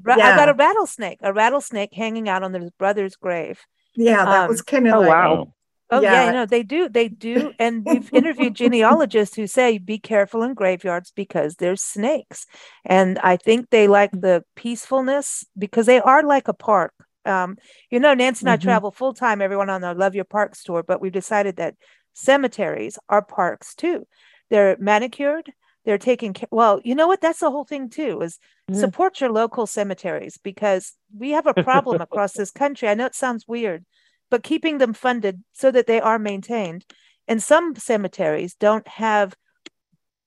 Ra- 0.03 0.15
I 0.15 0.37
got 0.37 0.49
a 0.49 0.55
rattlesnake, 0.55 1.19
a 1.23 1.33
rattlesnake 1.33 1.95
hanging 1.95 2.29
out 2.29 2.43
on 2.43 2.53
his 2.53 2.71
brother's 2.73 3.17
grave. 3.17 3.61
Yeah, 3.95 4.25
that 4.25 4.43
Um, 4.45 4.49
was 4.49 4.61
kind 4.63 4.87
of 4.87 4.95
oh, 4.95 5.01
like 5.01 5.09
wow. 5.09 5.53
Oh 5.89 6.01
yeah, 6.03 6.25
Yeah. 6.27 6.33
no, 6.33 6.47
they 6.47 6.63
do. 6.65 6.89
They 6.89 7.09
do. 7.09 7.53
And 7.59 7.85
we've 7.87 8.13
interviewed 8.13 8.55
genealogists 8.55 9.37
who 9.37 9.47
say 9.47 9.79
be 9.79 9.99
careful 9.99 10.43
in 10.43 10.53
graveyards 10.55 11.13
because 11.13 11.57
there's 11.57 11.81
snakes. 11.81 12.45
And 12.85 13.19
I 13.21 13.37
think 13.37 13.71
they 13.71 13.87
like 13.89 14.11
the 14.11 14.45
peacefulness 14.57 15.47
because 15.57 15.87
they 15.87 16.01
are 16.01 16.23
like 16.25 16.49
a 16.49 16.53
park. 16.53 16.93
Um, 17.25 17.57
you 17.91 17.99
know, 18.01 18.15
Nancy 18.15 18.43
and 18.45 18.51
I 18.51 18.57
Mhm. 18.57 18.63
travel 18.63 18.91
full 18.91 19.15
time, 19.15 19.41
everyone 19.41 19.71
on 19.71 19.81
the 19.81 19.95
Love 19.95 20.15
Your 20.15 20.25
Parks 20.25 20.63
tour, 20.63 20.83
but 20.83 21.01
we've 21.01 21.13
decided 21.13 21.57
that 21.57 21.75
cemeteries 22.13 22.99
are 23.09 23.23
parks 23.23 23.75
too. 23.75 24.07
They're 24.51 24.77
manicured, 24.79 25.53
they're 25.85 25.99
taking 25.99 26.33
care. 26.33 26.49
Well, 26.51 26.81
you 26.85 26.95
know 26.95 27.07
what? 27.09 27.21
That's 27.21 27.41
the 27.41 27.51
whole 27.51 27.65
thing 27.65 27.89
too, 27.91 28.21
is 28.23 28.39
Yeah. 28.69 28.81
support 28.81 29.21
your 29.21 29.31
local 29.31 29.67
cemeteries 29.67 30.39
because 30.43 30.95
we 31.17 31.31
have 31.31 31.47
a 31.47 31.55
problem 31.55 32.01
across 32.01 32.33
this 32.33 32.51
country. 32.51 32.89
I 32.89 32.95
know 32.95 33.07
it 33.07 33.15
sounds 33.15 33.47
weird, 33.49 33.85
but 34.31 34.43
keeping 34.43 34.79
them 34.79 34.93
funded 34.95 35.43
so 35.53 35.71
that 35.71 35.87
they 35.87 36.01
are 36.01 36.19
maintained. 36.19 36.85
And 37.29 37.43
some 37.43 37.75
cemeteries 37.77 38.55
don't 38.55 38.87
have, 38.89 39.35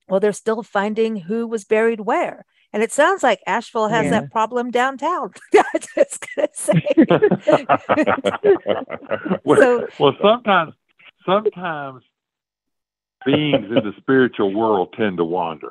well, 0.07 0.19
they're 0.19 0.33
still 0.33 0.63
finding 0.63 1.15
who 1.17 1.47
was 1.47 1.65
buried 1.65 2.01
where. 2.01 2.45
And 2.71 2.83
it 2.83 2.91
sounds 2.91 3.23
like 3.23 3.39
Asheville 3.47 3.87
has 3.87 4.05
Yeah. 4.05 4.11
that 4.11 4.31
problem 4.31 4.69
downtown. 4.71 5.31
I 5.55 5.79
just 5.95 6.25
gonna 6.35 6.47
say. 6.53 6.95
well, 9.43 9.57
So- 9.61 9.87
well, 9.99 10.15
sometimes, 10.21 10.73
sometimes 11.25 12.03
beings 13.25 13.65
in 13.65 13.75
the 13.75 13.93
spiritual 13.97 14.53
world 14.53 14.93
tend 14.97 15.17
to 15.17 15.25
wander. 15.25 15.69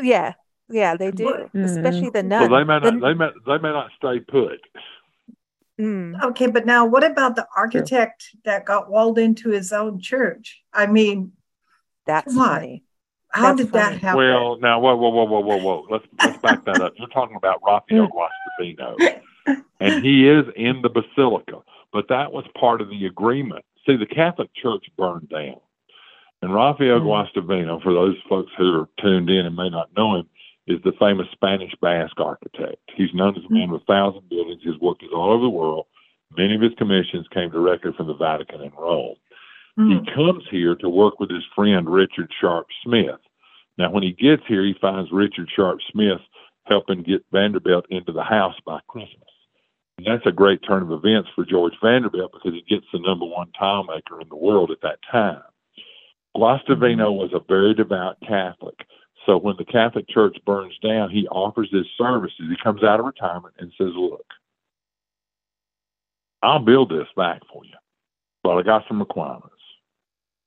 yeah, 0.00 0.34
yeah, 0.68 0.96
they 0.96 1.10
do, 1.10 1.24
What- 1.24 1.54
especially 1.54 2.10
the 2.10 2.22
So 2.22 2.28
nuns. 2.28 2.50
they 2.50 2.64
may 2.64 2.78
The- 2.80 2.90
not, 2.92 3.00
they 3.00 3.14
may, 3.14 3.30
they 3.46 3.58
may 3.58 3.72
not 3.72 3.90
stay 3.96 4.20
put. 4.20 4.60
mm, 5.78 6.22
okay, 6.22 6.46
but 6.48 6.66
now 6.66 6.86
what 6.86 7.04
about 7.04 7.36
the 7.36 7.46
architect 7.56 8.24
that 8.44 8.64
got 8.64 8.90
walled 8.90 9.18
into 9.18 9.50
his 9.50 9.72
own 9.72 10.00
church? 10.00 10.62
I 10.72 10.86
mean, 10.86 11.32
that's 12.06 12.32
Come 12.34 12.42
on. 12.42 12.48
funny. 12.56 12.84
how 13.32 13.42
That's 13.54 13.58
did 13.62 13.72
that 13.72 13.98
happen? 13.98 14.18
Well, 14.18 14.58
now, 14.58 14.80
whoa, 14.80 14.96
whoa, 14.96 15.08
whoa, 15.10 15.24
whoa, 15.24 15.40
whoa, 15.40 15.56
whoa. 15.58 15.86
Let's 15.88 16.04
let's 16.24 16.38
back 16.38 16.64
that 16.64 16.80
up. 16.80 16.94
You're 16.96 17.06
talking 17.08 17.36
about 17.36 17.60
Raphael 17.64 18.08
Guastavino, 18.08 18.96
and 19.78 20.04
he 20.04 20.28
is 20.28 20.46
in 20.56 20.82
the 20.82 20.88
basilica, 20.88 21.60
but 21.92 22.08
that 22.08 22.32
was 22.32 22.44
part 22.58 22.80
of 22.80 22.88
the 22.90 23.06
agreement. 23.06 23.64
See, 23.86 23.96
the 23.96 24.06
Catholic 24.06 24.50
Church 24.54 24.84
burned 24.98 25.28
down, 25.28 25.60
and 26.42 26.54
Rafael 26.54 27.00
Mm. 27.00 27.04
Guastavino, 27.04 27.82
for 27.82 27.92
those 27.92 28.16
folks 28.28 28.52
who 28.56 28.80
are 28.80 28.88
tuned 28.98 29.30
in 29.30 29.46
and 29.46 29.56
may 29.56 29.68
not 29.68 29.94
know 29.96 30.16
him, 30.16 30.28
is 30.66 30.80
the 30.82 30.92
famous 30.92 31.28
Spanish 31.32 31.74
Basque 31.80 32.20
architect. 32.20 32.76
He's 32.94 33.12
known 33.14 33.36
as 33.36 33.42
the 33.42 33.54
man 33.54 33.70
with 33.70 33.82
a 33.82 33.84
thousand 33.84 34.28
buildings. 34.28 34.62
His 34.62 34.78
work 34.78 35.02
is 35.02 35.10
all 35.12 35.32
over 35.32 35.42
the 35.42 35.50
world. 35.50 35.86
Many 36.36 36.54
of 36.54 36.60
his 36.60 36.74
commissions 36.78 37.26
came 37.28 37.50
directly 37.50 37.92
from 37.96 38.06
the 38.06 38.14
Vatican 38.14 38.60
and 38.60 38.72
Rome. 38.78 39.16
Mm. 39.78 40.06
He 40.06 40.14
comes 40.14 40.44
here 40.50 40.74
to 40.76 40.88
work 40.88 41.18
with 41.18 41.30
his 41.30 41.44
friend 41.54 41.88
Richard 41.88 42.30
Sharp 42.40 42.66
Smith. 42.84 43.20
Now, 43.78 43.90
when 43.90 44.02
he 44.02 44.12
gets 44.12 44.42
here, 44.46 44.64
he 44.64 44.74
finds 44.80 45.10
Richard 45.10 45.48
Sharp 45.54 45.80
Smith 45.90 46.20
helping 46.64 47.02
get 47.02 47.24
Vanderbilt 47.32 47.86
into 47.90 48.12
the 48.12 48.22
house 48.22 48.54
by 48.64 48.80
Christmas. 48.88 49.28
And 49.98 50.06
that's 50.06 50.26
a 50.26 50.32
great 50.32 50.60
turn 50.66 50.82
of 50.82 50.92
events 50.92 51.28
for 51.34 51.44
George 51.44 51.74
Vanderbilt 51.82 52.32
because 52.32 52.52
he 52.52 52.74
gets 52.74 52.86
the 52.92 53.00
number 53.00 53.26
one 53.26 53.50
tile 53.58 53.84
maker 53.84 54.20
in 54.20 54.28
the 54.28 54.36
world 54.36 54.70
at 54.70 54.80
that 54.82 54.98
time. 55.10 55.42
Guastavino 56.36 57.12
was 57.12 57.30
a 57.32 57.40
very 57.48 57.74
devout 57.74 58.16
Catholic. 58.26 58.76
So 59.26 59.36
when 59.36 59.56
the 59.58 59.64
Catholic 59.64 60.08
Church 60.08 60.36
burns 60.46 60.78
down, 60.82 61.10
he 61.10 61.26
offers 61.28 61.68
his 61.70 61.86
services. 61.98 62.46
He 62.48 62.56
comes 62.62 62.82
out 62.82 63.00
of 63.00 63.06
retirement 63.06 63.54
and 63.58 63.72
says, 63.76 63.90
Look, 63.94 64.24
I'll 66.42 66.58
build 66.64 66.90
this 66.90 67.08
back 67.16 67.42
for 67.52 67.64
you, 67.64 67.74
but 68.42 68.56
I 68.56 68.62
got 68.62 68.84
some 68.88 68.98
requirements. 68.98 69.46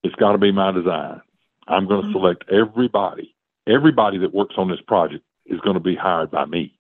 It's 0.04 0.15
got 0.15 0.32
to 0.32 0.38
be 0.38 0.52
my 0.52 0.72
design. 0.72 1.22
I'm 1.67 1.88
going 1.88 2.02
to 2.02 2.08
Mhm. 2.08 2.13
select 2.13 2.50
everybody. 2.50 3.36
Everybody 3.67 4.17
that 4.19 4.34
works 4.34 4.56
on 4.58 4.69
this 4.69 4.82
project 4.82 5.24
is 5.46 5.60
going 5.62 5.76
to 5.76 5.80
be 5.80 5.96
hired 5.96 6.32
by 6.32 6.46
me. 6.46 6.74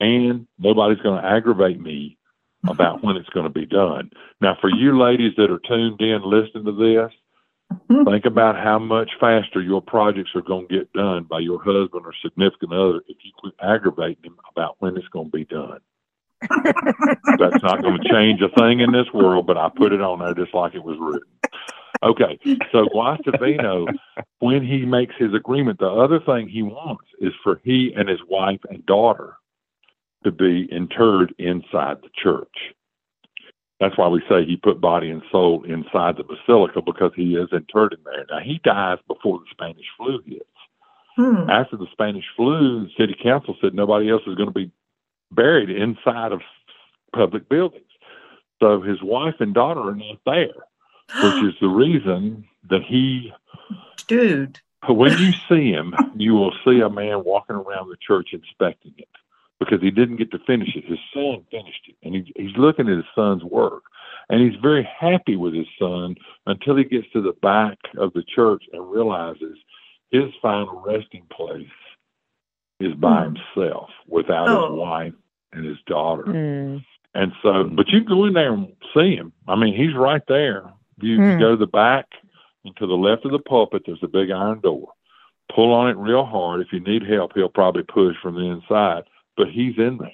And 0.00 0.46
nobody's 0.58 1.02
going 1.02 1.20
to 1.20 1.26
aggravate 1.28 1.80
me 1.80 2.18
about 2.68 3.02
when 3.02 3.16
it's 3.16 3.28
going 3.30 3.46
to 3.46 3.50
be 3.50 3.66
done. 3.66 4.10
Now, 4.40 4.54
for 4.60 4.70
you 4.70 4.96
ladies 4.98 5.34
that 5.36 5.50
are 5.50 5.58
tuned 5.60 6.00
in 6.00 6.22
listening 6.22 6.66
to 6.66 6.72
this, 6.72 7.12
think 8.06 8.24
about 8.24 8.56
how 8.56 8.78
much 8.78 9.10
faster 9.20 9.60
your 9.60 9.82
projects 9.82 10.30
are 10.34 10.42
going 10.42 10.66
to 10.68 10.78
get 10.78 10.92
done 10.92 11.24
by 11.24 11.38
your 11.38 11.62
husband 11.62 12.04
or 12.04 12.14
significant 12.22 12.72
other 12.72 13.00
if 13.08 13.16
you 13.22 13.32
quit 13.36 13.54
aggravating 13.60 14.22
them 14.22 14.36
about 14.50 14.76
when 14.78 14.96
it's 14.96 15.08
going 15.08 15.30
to 15.30 15.36
be 15.36 15.44
done. 15.44 15.80
That's 16.40 17.62
not 17.62 17.82
going 17.82 18.00
to 18.00 18.08
change 18.08 18.40
a 18.42 18.48
thing 18.60 18.80
in 18.80 18.92
this 18.92 19.12
world, 19.12 19.46
but 19.46 19.56
I 19.58 19.68
put 19.74 19.92
it 19.92 20.00
on 20.00 20.20
there 20.20 20.34
just 20.34 20.54
like 20.54 20.74
it 20.74 20.84
was 20.84 20.96
written. 21.00 21.28
Okay, 22.02 22.38
so 22.70 22.86
Guastavino, 22.94 23.86
when 24.38 24.64
he 24.64 24.86
makes 24.86 25.14
his 25.18 25.34
agreement, 25.34 25.80
the 25.80 25.90
other 25.90 26.20
thing 26.20 26.48
he 26.48 26.62
wants 26.62 27.04
is 27.20 27.32
for 27.42 27.60
he 27.64 27.92
and 27.96 28.08
his 28.08 28.20
wife 28.28 28.60
and 28.70 28.86
daughter 28.86 29.36
to 30.24 30.30
be 30.30 30.68
interred 30.70 31.34
inside 31.38 31.98
the 32.02 32.10
church. 32.14 32.74
That's 33.80 33.96
why 33.96 34.08
we 34.08 34.20
say 34.28 34.44
he 34.44 34.56
put 34.56 34.80
body 34.80 35.10
and 35.10 35.22
soul 35.30 35.64
inside 35.64 36.16
the 36.16 36.24
basilica 36.24 36.82
because 36.82 37.12
he 37.14 37.36
is 37.36 37.48
interred 37.52 37.92
in 37.92 38.00
there. 38.04 38.26
Now 38.28 38.40
he 38.44 38.60
dies 38.64 38.98
before 39.06 39.38
the 39.38 39.44
Spanish 39.50 39.86
flu 39.96 40.20
hits. 40.26 40.44
Hmm. 41.16 41.48
After 41.48 41.76
the 41.76 41.86
Spanish 41.92 42.24
flu, 42.36 42.84
the 42.84 42.90
city 42.98 43.16
council 43.20 43.56
said 43.60 43.74
nobody 43.74 44.10
else 44.10 44.22
is 44.26 44.34
going 44.34 44.48
to 44.48 44.54
be 44.54 44.70
buried 45.30 45.70
inside 45.70 46.32
of 46.32 46.40
public 47.12 47.48
buildings. 47.48 47.84
So 48.60 48.80
his 48.80 49.00
wife 49.02 49.34
and 49.38 49.54
daughter 49.54 49.80
are 49.80 49.94
not 49.94 50.18
there, 50.26 50.64
which 51.22 51.44
is 51.44 51.54
the 51.60 51.68
reason 51.68 52.44
that 52.68 52.82
he, 52.82 53.32
Dude. 54.08 54.60
when 54.88 55.16
you 55.18 55.32
see 55.48 55.70
him, 55.70 55.94
you 56.16 56.34
will 56.34 56.52
see 56.64 56.80
a 56.80 56.90
man 56.90 57.22
walking 57.24 57.56
around 57.56 57.88
the 57.88 57.96
church 58.04 58.30
inspecting 58.32 58.94
it 58.98 59.08
because 59.58 59.80
he 59.80 59.90
didn't 59.90 60.16
get 60.16 60.30
to 60.30 60.38
finish 60.46 60.76
it. 60.76 60.84
His 60.84 60.98
son 61.12 61.44
finished 61.50 61.88
it, 61.88 61.96
and 62.02 62.14
he, 62.14 62.32
he's 62.36 62.56
looking 62.56 62.88
at 62.88 62.96
his 62.96 63.04
son's 63.14 63.44
work. 63.44 63.84
And 64.30 64.40
he's 64.40 64.60
very 64.60 64.88
happy 64.98 65.36
with 65.36 65.54
his 65.54 65.66
son 65.78 66.16
until 66.46 66.76
he 66.76 66.84
gets 66.84 67.06
to 67.12 67.22
the 67.22 67.32
back 67.40 67.78
of 67.96 68.12
the 68.12 68.22
church 68.22 68.62
and 68.72 68.90
realizes 68.90 69.56
his 70.10 70.30
final 70.40 70.82
resting 70.84 71.24
place 71.32 71.66
is 72.80 72.94
by 72.94 73.24
mm. 73.24 73.36
himself 73.54 73.90
without 74.06 74.48
oh. 74.48 74.70
his 74.70 74.78
wife 74.78 75.12
and 75.52 75.64
his 75.64 75.78
daughter. 75.86 76.24
Mm. 76.24 76.84
And 77.14 77.32
so, 77.42 77.64
but 77.64 77.88
you 77.88 78.04
go 78.04 78.26
in 78.26 78.34
there 78.34 78.52
and 78.52 78.72
see 78.94 79.16
him. 79.16 79.32
I 79.48 79.56
mean, 79.56 79.74
he's 79.74 79.94
right 79.94 80.22
there. 80.28 80.70
You 81.00 81.18
mm. 81.18 81.40
go 81.40 81.52
to 81.52 81.56
the 81.56 81.66
back 81.66 82.06
and 82.64 82.76
to 82.76 82.86
the 82.86 82.94
left 82.94 83.24
of 83.24 83.32
the 83.32 83.38
pulpit, 83.38 83.82
there's 83.86 84.02
a 84.02 84.08
big 84.08 84.30
iron 84.30 84.60
door. 84.60 84.92
Pull 85.54 85.72
on 85.72 85.88
it 85.88 85.96
real 85.96 86.24
hard. 86.24 86.60
If 86.60 86.68
you 86.72 86.80
need 86.80 87.02
help, 87.08 87.32
he'll 87.34 87.48
probably 87.48 87.82
push 87.82 88.16
from 88.22 88.34
the 88.34 88.42
inside, 88.42 89.04
but 89.38 89.48
he's 89.48 89.78
in 89.78 89.96
there. 89.98 90.10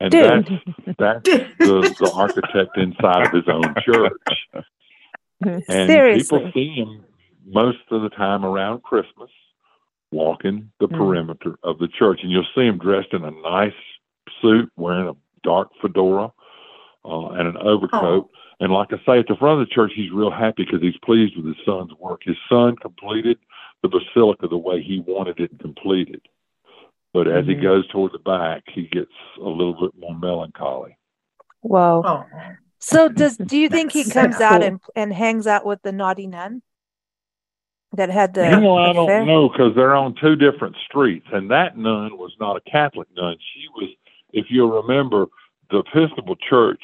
And 0.00 0.10
Dude. 0.10 0.62
that's, 0.96 0.96
that's 0.98 1.28
the, 1.58 1.96
the 1.98 2.12
architect 2.14 2.78
inside 2.78 3.26
of 3.26 3.32
his 3.32 3.48
own 3.48 3.74
church. 3.84 4.64
And 5.44 5.62
Seriously. 5.66 6.38
people 6.38 6.50
see 6.54 6.68
him 6.70 7.04
most 7.46 7.76
of 7.90 8.00
the 8.00 8.08
time 8.08 8.42
around 8.42 8.82
Christmas 8.82 9.28
walking 10.10 10.70
the 10.80 10.88
mm. 10.88 10.96
perimeter 10.96 11.58
of 11.62 11.78
the 11.78 11.88
church. 11.88 12.20
And 12.22 12.32
you'll 12.32 12.46
see 12.54 12.62
him 12.62 12.78
dressed 12.78 13.12
in 13.12 13.22
a 13.22 13.30
nice 13.30 13.74
suit, 14.40 14.72
wearing 14.76 15.08
a 15.08 15.12
dark 15.42 15.68
fedora 15.82 16.32
uh, 17.04 17.28
and 17.32 17.48
an 17.48 17.58
overcoat. 17.58 18.30
Oh. 18.30 18.30
And 18.60 18.72
like 18.72 18.94
I 18.94 18.96
say, 19.04 19.18
at 19.18 19.26
the 19.28 19.36
front 19.36 19.60
of 19.60 19.68
the 19.68 19.74
church, 19.74 19.92
he's 19.94 20.10
real 20.10 20.30
happy 20.30 20.64
because 20.64 20.80
he's 20.80 20.96
pleased 21.04 21.36
with 21.36 21.44
his 21.44 21.62
son's 21.66 21.92
work. 22.00 22.22
His 22.24 22.38
son 22.48 22.76
completed 22.76 23.38
the 23.82 23.88
basilica 23.88 24.48
the 24.48 24.56
way 24.56 24.82
he 24.82 25.04
wanted 25.06 25.38
it 25.38 25.58
completed. 25.60 26.22
But 27.16 27.28
as 27.28 27.44
mm-hmm. 27.44 27.50
he 27.50 27.54
goes 27.56 27.88
toward 27.88 28.12
the 28.12 28.18
back, 28.18 28.64
he 28.74 28.88
gets 28.92 29.10
a 29.40 29.48
little 29.48 29.72
bit 29.72 29.98
more 29.98 30.14
melancholy. 30.14 30.98
Whoa. 31.62 32.02
Oh. 32.04 32.24
So 32.78 33.08
does 33.08 33.38
do 33.38 33.56
you 33.56 33.70
think 33.70 33.90
he 33.92 34.04
comes 34.04 34.38
out 34.38 34.62
and, 34.62 34.80
and 34.94 35.14
hangs 35.14 35.46
out 35.46 35.64
with 35.64 35.80
the 35.80 35.92
naughty 35.92 36.26
nun? 36.26 36.60
that 37.96 38.10
had 38.10 38.34
the. 38.34 38.50
You 38.50 38.60
know, 38.60 38.76
I 38.76 38.92
don't 38.92 39.26
know 39.26 39.48
because 39.48 39.74
they're 39.74 39.94
on 39.94 40.14
two 40.20 40.36
different 40.36 40.76
streets, 40.86 41.26
and 41.32 41.50
that 41.50 41.78
nun 41.78 42.18
was 42.18 42.32
not 42.38 42.58
a 42.58 42.70
Catholic 42.70 43.08
nun. 43.16 43.36
She 43.54 43.66
was, 43.74 43.88
if 44.34 44.46
you 44.50 44.70
remember, 44.70 45.24
the 45.70 45.78
Episcopal 45.78 46.36
Church 46.36 46.82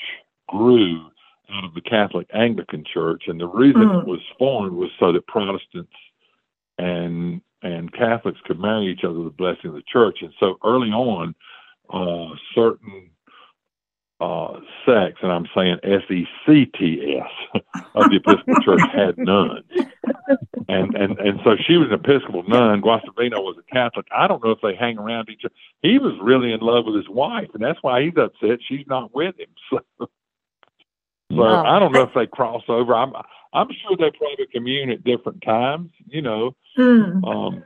grew 0.48 1.10
out 1.52 1.64
of 1.64 1.74
the 1.74 1.82
Catholic 1.82 2.26
Anglican 2.32 2.84
Church, 2.94 3.24
and 3.26 3.38
the 3.38 3.48
reason 3.48 3.82
mm. 3.82 4.00
it 4.00 4.06
was 4.06 4.20
formed 4.38 4.72
was 4.72 4.88
so 4.98 5.12
that 5.12 5.26
Protestants 5.26 5.92
and 6.78 7.42
and 7.62 7.92
Catholics 7.92 8.40
could 8.44 8.59
marry 8.59 8.87
each 8.87 9.05
other 9.05 9.18
with 9.18 9.33
the 9.33 9.37
blessing 9.37 9.70
of 9.70 9.75
the 9.75 9.83
church. 9.90 10.18
And 10.22 10.33
so 10.40 10.59
early 10.64 10.90
on, 10.90 11.35
uh, 11.92 12.35
certain 12.55 13.11
uh, 14.22 14.61
sects, 14.87 15.18
and 15.22 15.33
I'm 15.33 15.46
saying 15.55 15.79
S 15.83 16.03
E 16.09 16.27
C 16.46 16.66
T 16.66 17.18
S 17.18 17.62
of 17.94 18.09
the 18.09 18.16
Episcopal 18.16 18.55
Church 18.62 18.81
had 18.94 19.18
nuns, 19.18 19.64
and 20.68 20.94
and 20.94 21.18
and 21.18 21.40
so 21.42 21.57
she 21.66 21.77
was 21.77 21.88
an 21.88 21.94
Episcopal 21.94 22.44
nun. 22.46 22.81
Guastavino 22.83 23.42
was 23.42 23.57
a 23.59 23.75
Catholic. 23.75 24.07
I 24.16 24.29
don't 24.29 24.42
know 24.44 24.53
if 24.53 24.61
they 24.62 24.77
hang 24.77 24.98
around 24.98 25.29
each 25.29 25.42
other. 25.44 25.55
He 25.83 25.98
was 25.98 26.14
really 26.22 26.53
in 26.53 26.61
love 26.61 26.85
with 26.87 26.94
his 26.94 27.09
wife, 27.09 27.48
and 27.53 27.62
that's 27.62 27.83
why 27.83 28.05
he's 28.05 28.16
upset 28.16 28.61
she's 28.68 28.87
not 28.87 29.14
with 29.14 29.35
him. 29.38 29.48
So, 29.98 30.09
so 31.36 31.42
I 31.42 31.78
don't 31.78 31.92
know 31.92 32.02
if 32.02 32.14
they 32.14 32.26
cross 32.26 32.62
over. 32.68 32.94
I'm 32.94 33.12
I'm 33.52 33.68
sure 33.82 33.96
they 33.96 34.10
probably 34.16 34.46
commune 34.52 34.90
at 34.90 35.04
different 35.04 35.42
times. 35.42 35.90
You 36.06 36.22
know. 36.22 36.56
Hmm. 36.76 37.24
Um, 37.24 37.64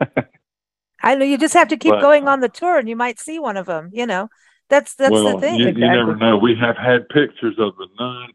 I 1.02 1.14
know 1.14 1.24
you 1.24 1.38
just 1.38 1.54
have 1.54 1.68
to 1.68 1.76
keep 1.76 1.92
but, 1.92 2.00
going 2.00 2.26
on 2.26 2.40
the 2.40 2.48
tour, 2.48 2.78
and 2.78 2.88
you 2.88 2.96
might 2.96 3.20
see 3.20 3.38
one 3.38 3.56
of 3.56 3.66
them. 3.66 3.90
You 3.92 4.06
know. 4.06 4.28
That's 4.68 4.94
that's 4.94 5.12
well, 5.12 5.34
the 5.34 5.40
thing. 5.40 5.60
You, 5.60 5.66
you 5.66 5.72
never 5.74 6.16
know. 6.16 6.36
We 6.36 6.56
have 6.60 6.76
had 6.76 7.08
pictures 7.08 7.54
of 7.58 7.76
the 7.76 7.86
nun. 7.98 8.30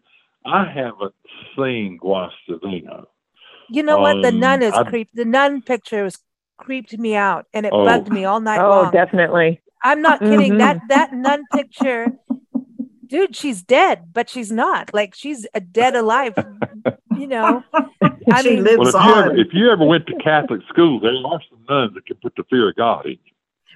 I 0.46 0.66
haven't 0.66 1.14
seen 1.58 2.00
Guastavino. 2.02 3.06
You 3.70 3.84
know 3.84 3.98
um, 3.98 4.02
what? 4.02 4.22
The 4.22 4.30
um, 4.30 4.40
nun 4.40 4.64
is 4.64 4.74
creeped. 4.88 5.16
The 5.16 5.26
nun 5.26 5.62
picture 5.62 6.04
was 6.04 6.18
creeped 6.58 6.98
me 6.98 7.16
out, 7.16 7.48
and 7.54 7.66
it 7.66 7.74
oh. 7.74 7.84
bugged 7.84 8.10
me 8.10 8.26
all 8.26 8.40
night 8.40 8.62
oh, 8.62 8.70
long. 8.70 8.88
Oh, 8.88 8.92
definitely. 8.92 9.62
I'm 9.84 10.02
not 10.02 10.20
kidding. 10.20 10.54
Mm-hmm. 10.54 10.58
That 10.60 10.82
that 10.90 11.14
nun 11.14 11.44
picture, 11.54 12.08
dude, 13.12 13.36
she's 13.36 13.62
dead, 13.62 14.14
but 14.14 14.30
she's 14.30 14.52
not. 14.52 14.94
Like 14.94 15.14
she's 15.14 15.46
a 15.54 15.60
dead 15.60 15.96
alive. 15.96 16.34
You 17.16 17.28
know, 17.28 17.64
I 17.74 18.42
she 18.42 18.56
mean, 18.56 18.64
lives 18.64 18.78
well, 18.80 18.88
if 18.88 18.96
on. 18.96 19.08
You 19.08 19.16
ever, 19.16 19.36
if 19.38 19.48
you 19.54 19.72
ever 19.72 19.86
went 19.86 20.08
to 20.08 20.16
Catholic 20.16 20.62
school, 20.70 21.00
there 21.00 21.12
are 21.12 21.42
some 21.50 21.60
nuns 21.70 21.94
that 21.94 22.06
can 22.06 22.16
put 22.16 22.34
the 22.36 22.44
fear 22.50 22.70
of 22.70 22.76
God 22.76 23.06
in 23.06 23.12
you. 23.12 23.18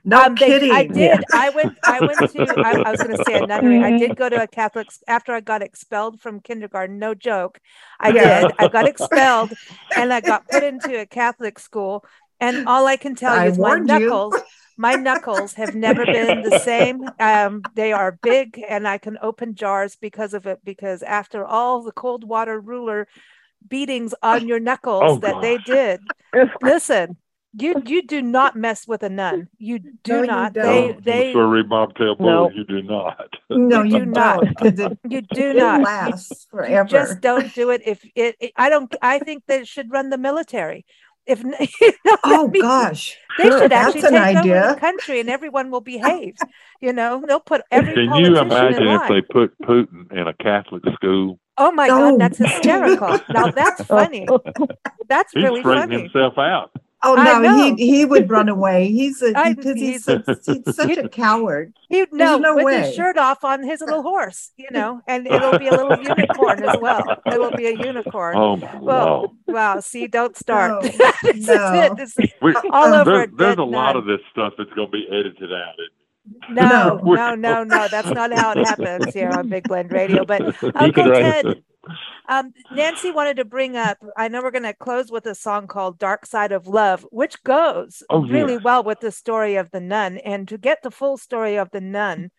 No 0.07 0.21
um, 0.23 0.35
kidding. 0.35 0.69
They, 0.69 0.75
I 0.75 0.87
did. 0.87 1.23
I 1.33 1.49
went. 1.49 1.77
I 1.83 1.99
went 1.99 2.31
to. 2.31 2.61
I, 2.63 2.81
I 2.85 2.91
was 2.91 3.03
going 3.03 3.17
to 3.17 3.23
say 3.25 3.33
a 3.33 3.45
nunnery. 3.45 3.83
I 3.83 3.97
did 3.97 4.15
go 4.15 4.29
to 4.29 4.41
a 4.41 4.47
Catholic 4.47 4.87
after 5.07 5.33
I 5.33 5.41
got 5.41 5.61
expelled 5.61 6.21
from 6.21 6.39
kindergarten. 6.39 6.97
No 6.97 7.13
joke. 7.13 7.59
I 7.99 8.11
did. 8.11 8.51
I 8.57 8.67
got 8.69 8.87
expelled, 8.87 9.51
and 9.97 10.13
I 10.13 10.21
got 10.21 10.47
put 10.47 10.63
into 10.63 10.99
a 10.99 11.05
Catholic 11.05 11.59
school. 11.59 12.05
And 12.39 12.67
all 12.67 12.85
I 12.85 12.97
can 12.97 13.15
tell 13.15 13.43
you 13.43 13.51
is 13.51 13.57
my 13.57 13.79
knuckles. 13.79 14.35
My 14.77 14.95
knuckles 14.95 15.53
have 15.53 15.75
never 15.75 16.05
been 16.05 16.41
the 16.43 16.59
same. 16.59 17.01
Um, 17.19 17.61
they 17.75 17.93
are 17.93 18.19
big, 18.21 18.61
and 18.67 18.87
I 18.87 18.97
can 18.97 19.17
open 19.21 19.55
jars 19.55 19.95
because 19.95 20.33
of 20.33 20.45
it. 20.45 20.59
Because 20.63 21.01
after 21.03 21.45
all 21.45 21.81
the 21.81 21.91
cold 21.91 22.23
water 22.23 22.59
ruler 22.59 23.07
beatings 23.67 24.13
on 24.21 24.47
your 24.47 24.59
knuckles 24.59 25.03
oh, 25.03 25.17
that 25.19 25.33
gosh. 25.33 25.41
they 25.41 25.57
did, 25.59 26.01
listen, 26.61 27.17
you 27.57 27.81
you 27.85 28.01
do 28.05 28.21
not 28.21 28.55
mess 28.55 28.87
with 28.87 29.03
a 29.03 29.09
nun. 29.09 29.47
You 29.57 29.79
do 29.79 30.21
no, 30.21 30.23
not. 30.23 30.55
You 30.55 30.61
they 30.61 30.97
they 31.01 31.33
sorry, 31.33 31.63
Bobtail 31.63 32.17
no. 32.19 32.49
you 32.49 32.65
do 32.65 32.81
not. 32.81 33.33
No, 33.49 33.83
you, 33.83 33.99
do 33.99 34.05
not. 34.05 34.43
It, 34.61 34.99
you 35.07 35.21
do 35.21 35.53
not. 35.53 35.81
Lasts 35.81 36.47
forever. 36.51 36.73
You 36.73 36.89
just 36.89 37.21
don't 37.21 37.53
do 37.55 37.69
it. 37.69 37.81
If 37.85 38.03
it, 38.15 38.35
it, 38.39 38.51
I 38.57 38.69
don't. 38.69 38.93
I 39.01 39.19
think 39.19 39.43
they 39.47 39.63
should 39.63 39.89
run 39.89 40.09
the 40.09 40.17
military. 40.17 40.85
If 41.25 41.43
you 41.43 41.49
know, 42.05 42.17
oh 42.23 42.47
gosh, 42.47 43.17
they 43.37 43.45
sure, 43.45 43.59
should 43.59 43.73
actually 43.73 44.01
take 44.01 44.13
idea. 44.13 44.63
over 44.63 44.73
the 44.75 44.79
country 44.79 45.19
and 45.19 45.29
everyone 45.29 45.71
will 45.71 45.81
behave. 45.95 46.35
you 46.81 46.93
know, 46.93 47.23
they'll 47.27 47.39
put 47.39 47.61
every. 47.71 47.93
Can 47.93 48.15
you 48.15 48.37
imagine 48.37 48.87
if 48.87 49.07
they 49.07 49.21
put 49.21 49.57
Putin 49.59 50.11
in 50.11 50.27
a 50.27 50.33
Catholic 50.33 50.83
school? 50.95 51.39
Oh 51.57 51.71
my 51.71 51.87
oh. 51.87 52.11
God, 52.11 52.19
that's 52.19 52.37
hysterical! 52.37 53.19
now 53.29 53.49
that's 53.51 53.83
funny. 53.85 54.27
That's 55.07 55.31
He's 55.33 55.43
really 55.43 55.63
funny. 55.63 56.01
himself 56.01 56.37
out. 56.37 56.71
Oh 57.05 57.15
no, 57.15 57.55
he 57.55 57.75
he 57.75 58.05
would 58.05 58.29
run 58.29 58.49
away. 58.57 58.91
He's 58.91 59.21
a 59.21 59.37
I, 59.37 59.53
because 59.53 59.75
he's, 59.75 60.05
he's, 60.05 60.07
a, 60.07 60.23
he's 60.45 60.75
such 60.75 60.97
a 60.97 61.07
coward. 61.07 61.73
He 61.89 62.05
no, 62.11 62.37
no 62.37 62.55
with 62.55 62.65
way. 62.65 62.81
his 62.81 62.95
shirt 62.95 63.17
off 63.17 63.43
on 63.43 63.63
his 63.63 63.81
little 63.81 64.01
horse, 64.11 64.51
you 64.57 64.67
know, 64.71 65.01
and 65.07 65.27
it'll 65.27 65.59
be 65.59 65.67
a 65.67 65.71
little 65.71 65.97
unicorn 66.01 66.63
as 66.63 66.77
well. 66.81 67.03
It 67.25 67.39
will 67.39 67.51
be 67.51 67.67
a 67.67 67.77
unicorn. 67.77 68.35
Oh 68.37 68.55
well, 68.55 68.81
wow. 68.81 69.31
Wow! 69.47 69.79
See, 69.79 70.07
don't 70.07 70.35
start. 70.35 70.65
No, 70.95 71.31
this 71.33 71.47
no. 71.47 71.73
is 71.73 71.91
it. 71.91 71.97
This 71.97 72.19
is 72.19 72.31
all 72.71 72.93
over. 72.93 73.11
There's, 73.11 73.29
there's 73.37 73.57
a 73.57 73.63
lot 73.63 73.95
of 73.95 74.05
this 74.05 74.19
stuff 74.31 74.53
that's 74.57 74.71
going 74.73 74.87
to 74.87 74.91
be 74.91 75.07
edited 75.11 75.51
out. 75.51 75.73
No, 76.49 76.99
no, 77.03 77.35
no, 77.35 77.63
no. 77.63 77.87
That's 77.89 78.09
not 78.09 78.33
how 78.33 78.51
it 78.51 78.65
happens 78.65 79.13
here 79.13 79.29
on 79.29 79.49
Big 79.49 79.67
Blend 79.67 79.91
Radio. 79.91 80.25
But 80.25 80.41
Uncle 80.75 81.11
Ted, 81.11 81.63
um, 82.27 82.53
Nancy 82.71 83.11
wanted 83.11 83.37
to 83.37 83.45
bring 83.45 83.75
up, 83.75 83.97
I 84.17 84.27
know 84.27 84.41
we're 84.41 84.51
going 84.51 84.63
to 84.63 84.73
close 84.73 85.11
with 85.11 85.25
a 85.25 85.35
song 85.35 85.67
called 85.67 85.99
Dark 85.99 86.25
Side 86.25 86.51
of 86.51 86.67
Love, 86.67 87.05
which 87.11 87.41
goes 87.43 88.03
oh, 88.09 88.25
really 88.25 88.53
yeah. 88.53 88.59
well 88.63 88.83
with 88.83 88.99
the 88.99 89.11
story 89.11 89.55
of 89.55 89.71
the 89.71 89.81
nun. 89.81 90.17
And 90.19 90.47
to 90.47 90.57
get 90.57 90.81
the 90.81 90.91
full 90.91 91.17
story 91.17 91.57
of 91.57 91.69
the 91.71 91.81
nun, 91.81 92.31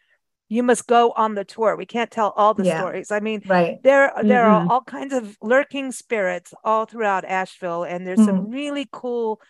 you 0.49 0.62
must 0.62 0.87
go 0.87 1.12
on 1.16 1.35
the 1.35 1.44
tour. 1.44 1.77
We 1.77 1.87
can't 1.87 2.11
tell 2.11 2.31
all 2.37 2.55
the 2.55 2.64
yeah. 2.64 2.79
stories. 2.79 3.11
I 3.11 3.20
mean, 3.20 3.42
right. 3.46 3.83
there 3.83 4.12
there 4.22 4.44
mm-hmm. 4.44 4.68
are 4.68 4.72
all 4.72 4.83
kinds 4.83 5.12
of 5.12 5.37
lurking 5.42 5.90
spirits 5.90 6.55
all 6.62 6.87
throughout 6.87 7.25
Asheville, 7.25 7.83
and 7.83 8.07
there's 8.07 8.20
mm-hmm. 8.20 8.29
some 8.29 8.51
really 8.51 8.88
cool 8.92 9.40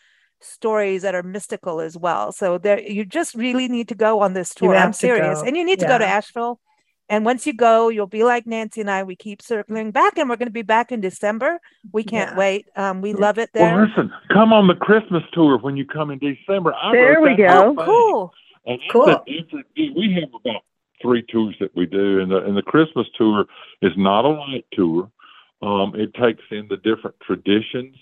stories 0.41 1.03
that 1.03 1.15
are 1.15 1.23
mystical 1.23 1.81
as 1.81 1.97
well. 1.97 2.33
So 2.33 2.59
there, 2.59 2.81
you 2.81 3.05
just 3.05 3.35
really 3.35 3.69
need 3.69 3.89
to 3.89 3.95
go 3.95 4.21
on 4.21 4.33
this 4.35 4.55
tour. 4.55 4.75
I'm 4.75 4.93
serious, 4.93 5.43
and 5.43 5.57
you 5.57 5.65
need 5.65 5.81
yeah. 5.81 5.87
to 5.87 5.93
go 5.95 5.99
to 5.99 6.07
Asheville 6.07 6.61
and 7.09 7.25
once 7.25 7.47
you 7.47 7.53
go, 7.53 7.89
you'll 7.89 8.09
be 8.09 8.25
like 8.25 8.47
Nancy 8.47 8.81
and 8.81 8.91
I. 8.91 9.05
We 9.05 9.15
keep 9.15 9.41
circling 9.41 9.93
back, 9.93 10.19
and 10.19 10.29
we're 10.29 10.37
going 10.37 10.49
to 10.49 10.53
be 10.53 10.63
back 10.63 10.91
in 10.91 11.01
December. 11.01 11.61
We 11.93 12.03
can't 12.03 12.33
yeah. 12.33 12.39
wait. 12.39 12.67
Um, 12.75 13.01
we 13.01 13.13
love 13.13 13.39
it 13.39 13.51
there. 13.53 13.77
Well, 13.77 13.87
listen, 13.87 14.13
come 14.33 14.53
on 14.53 14.67
the 14.67 14.75
Christmas 14.75 15.23
tour 15.33 15.59
when 15.59 15.77
you 15.77 15.85
come 15.85 16.11
in 16.11 16.19
December. 16.19 16.75
I 16.75 16.93
there 16.93 17.21
we 17.21 17.37
go. 17.37 17.77
Oh, 17.79 17.85
cool. 17.85 18.33
And 18.67 18.81
cool. 18.91 19.23
It's 19.27 19.53
a, 19.53 19.59
it's 19.77 19.97
a, 19.97 19.99
we 19.99 20.19
have 20.21 20.31
about 20.35 20.63
three 21.01 21.25
tours 21.31 21.55
that 21.61 21.75
we 21.77 21.87
do, 21.87 22.21
and 22.21 22.31
the 22.31 22.39
and 22.39 22.57
the 22.57 22.63
Christmas 22.63 23.07
tour 23.17 23.47
is 23.83 23.93
not 23.97 24.25
a 24.25 24.29
light 24.31 24.67
tour. 24.73 25.11
Um, 25.63 25.95
it 25.95 26.13
takes 26.15 26.43
in 26.51 26.67
the 26.69 26.77
different 26.77 27.17
traditions 27.25 27.97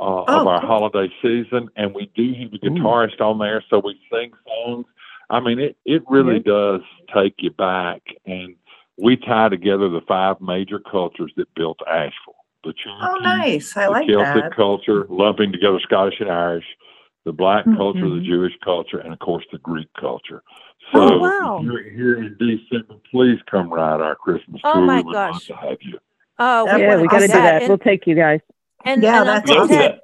uh, 0.00 0.02
oh, 0.02 0.24
of 0.26 0.46
our 0.46 0.60
cool. 0.60 0.68
holiday 0.68 1.12
season, 1.22 1.68
and 1.76 1.94
we 1.94 2.10
do 2.14 2.32
have 2.42 2.52
a 2.52 2.58
guitarist 2.58 3.20
Ooh. 3.20 3.24
on 3.24 3.38
there, 3.38 3.62
so 3.70 3.80
we 3.84 3.98
sing 4.10 4.32
songs 4.46 4.86
I 5.32 5.40
mean, 5.40 5.58
it, 5.58 5.76
it 5.86 6.02
really 6.08 6.40
mm-hmm. 6.40 6.78
does 6.78 6.82
take 7.12 7.36
you 7.38 7.50
back. 7.50 8.02
And 8.26 8.54
we 8.98 9.16
tie 9.16 9.48
together 9.48 9.88
the 9.88 10.02
five 10.06 10.40
major 10.40 10.78
cultures 10.78 11.32
that 11.36 11.52
built 11.54 11.78
Asheville. 11.88 12.36
The 12.64 12.74
Cherokee, 12.74 13.06
oh, 13.08 13.16
nice. 13.16 13.76
I 13.76 13.86
the 13.86 13.90
like 13.90 14.06
Celtic 14.06 14.44
that. 14.44 14.54
culture, 14.54 15.06
lumping 15.08 15.50
together 15.50 15.80
Scottish 15.82 16.20
and 16.20 16.30
Irish, 16.30 16.66
the 17.24 17.32
black 17.32 17.64
mm-hmm. 17.64 17.76
culture, 17.76 18.08
the 18.08 18.22
Jewish 18.24 18.52
culture, 18.62 18.98
and 18.98 19.12
of 19.12 19.18
course 19.18 19.44
the 19.50 19.58
Greek 19.58 19.88
culture. 19.98 20.44
So 20.92 21.00
oh, 21.00 21.18
wow. 21.18 21.58
if 21.58 21.64
you're 21.64 21.82
here 21.90 22.18
in 22.18 22.36
December, 22.38 23.00
please 23.10 23.38
come 23.50 23.72
ride 23.72 24.00
our 24.00 24.14
Christmas 24.14 24.60
oh, 24.62 24.74
tree. 24.74 24.82
Oh 24.82 24.84
my 24.84 24.96
we 24.98 25.02
would 25.04 25.12
gosh. 25.12 25.32
love 25.32 25.42
to 25.42 25.56
have 25.56 25.78
you. 25.80 25.98
Oh, 26.38 26.66
yeah, 26.76 27.00
we 27.00 27.08
got 27.08 27.20
to 27.20 27.26
do 27.26 27.32
that. 27.32 27.62
And, 27.62 27.68
we'll 27.68 27.78
take 27.78 28.06
you 28.06 28.14
guys. 28.14 28.40
And 28.84 29.02
yeah, 29.02 29.20
and 29.20 29.28
that's 29.28 29.50
awesome. 29.50 29.98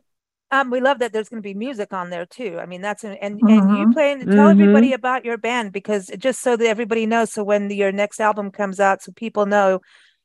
Um, 0.50 0.70
we 0.70 0.80
love 0.80 1.00
that 1.00 1.12
there's 1.12 1.28
going 1.28 1.42
to 1.42 1.46
be 1.46 1.52
music 1.52 1.92
on 1.92 2.08
there 2.08 2.24
too. 2.24 2.58
I 2.58 2.64
mean, 2.64 2.80
that's 2.80 3.04
an, 3.04 3.12
and 3.20 3.36
mm-hmm. 3.36 3.48
and 3.48 3.70
you 3.70 3.84
mm-hmm. 3.84 3.92
playing. 3.92 4.20
Tell 4.20 4.48
mm-hmm. 4.48 4.60
everybody 4.60 4.92
about 4.94 5.24
your 5.24 5.36
band 5.36 5.72
because 5.72 6.10
just 6.18 6.40
so 6.40 6.56
that 6.56 6.66
everybody 6.66 7.04
knows. 7.04 7.32
So 7.32 7.44
when 7.44 7.68
your 7.70 7.92
next 7.92 8.18
album 8.18 8.50
comes 8.50 8.80
out, 8.80 9.02
so 9.02 9.12
people 9.12 9.44
know, 9.44 9.80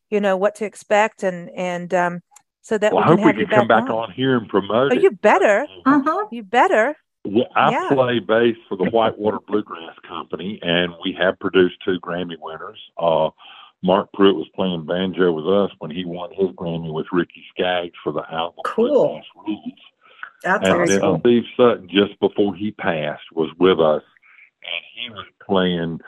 you 0.10 0.22
know 0.22 0.38
what 0.38 0.56
to 0.56 0.66
expect, 0.66 1.24
and 1.24 1.50
and 1.56 1.94
um, 1.94 2.22
so 2.62 2.78
that 2.78 2.94
well, 2.94 3.04
we 3.04 3.18
can 3.18 3.20
I 3.20 3.26
hope 3.26 3.36
we 3.36 3.46
can 3.46 3.56
come 3.56 3.68
back 3.68 3.84
on. 3.84 3.92
on. 3.92 4.12
here 4.12 4.38
and 4.38 4.48
promote. 4.48 4.94
Oh, 4.94 4.96
you 4.96 5.12
better. 5.12 5.68
Uh-huh. 5.86 6.28
You 6.32 6.44
better. 6.44 6.96
Well, 7.26 7.48
I 7.56 7.72
yeah. 7.72 7.90
play 7.90 8.20
bass 8.20 8.56
for 8.70 8.78
the 8.78 8.86
Whitewater 8.86 9.40
Bluegrass 9.46 9.96
Company, 10.08 10.60
and 10.62 10.94
we 11.04 11.16
have 11.20 11.40
produced 11.40 11.76
two 11.84 12.00
Grammy 12.00 12.36
winners. 12.40 12.80
Uh, 12.98 13.30
Mark 13.84 14.10
Pruett 14.16 14.36
was 14.36 14.48
playing 14.56 14.86
banjo 14.86 15.32
with 15.34 15.46
us 15.46 15.70
when 15.80 15.92
he 15.92 16.06
won 16.06 16.32
his 16.32 16.50
Grammy 16.52 16.92
with 16.92 17.08
Ricky 17.12 17.44
Skaggs 17.54 17.96
for 18.02 18.14
the 18.14 18.24
album 18.32 18.62
cool. 18.66 19.22
That's 20.42 20.66
and 20.68 20.88
then 20.88 21.20
Steve 21.20 21.44
Sutton, 21.56 21.90
just 21.90 22.20
before 22.20 22.56
he 22.56 22.72
passed, 22.72 23.24
was 23.34 23.50
with 23.60 23.80
us, 23.80 24.04
and 24.64 24.84
he 24.96 25.10
was 25.10 25.26
playing. 25.46 26.00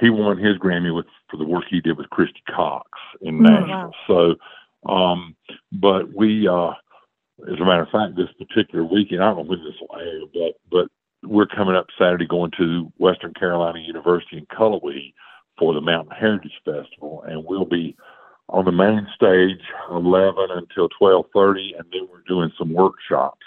He 0.00 0.10
won 0.10 0.38
his 0.38 0.58
Grammy 0.58 0.94
with 0.94 1.06
for 1.28 1.36
the 1.36 1.44
work 1.44 1.64
he 1.68 1.80
did 1.80 1.98
with 1.98 2.10
Christy 2.10 2.42
Cox 2.54 2.88
in 3.20 3.38
mm-hmm. 3.38 3.68
Nashville. 3.68 3.92
So, 4.06 4.92
um, 4.92 5.36
but 5.72 6.14
we, 6.14 6.48
uh, 6.48 6.70
as 7.52 7.60
a 7.60 7.64
matter 7.64 7.82
of 7.82 7.90
fact, 7.90 8.16
this 8.16 8.32
particular 8.38 8.84
weekend, 8.84 9.22
I 9.22 9.26
don't 9.26 9.38
know 9.38 9.50
when 9.50 9.64
this 9.64 9.74
will 9.80 10.00
air, 10.00 10.20
but 10.32 10.54
but 10.70 11.28
we're 11.28 11.46
coming 11.46 11.74
up 11.74 11.86
Saturday 11.98 12.26
going 12.26 12.52
to 12.58 12.92
Western 12.98 13.34
Carolina 13.34 13.80
University 13.80 14.38
in 14.38 14.46
Cullowhee 14.46 15.14
for 15.58 15.74
the 15.74 15.80
Mountain 15.80 16.16
Heritage 16.18 16.60
Festival, 16.64 17.24
and 17.26 17.44
we'll 17.44 17.64
be 17.64 17.96
on 18.48 18.64
the 18.64 18.72
main 18.72 19.06
stage 19.14 19.62
11 19.90 20.50
until 20.50 20.88
12:30, 21.00 21.74
and 21.78 21.86
then 21.92 22.08
we're 22.10 22.22
doing 22.26 22.52
some 22.58 22.72
workshops, 22.72 23.46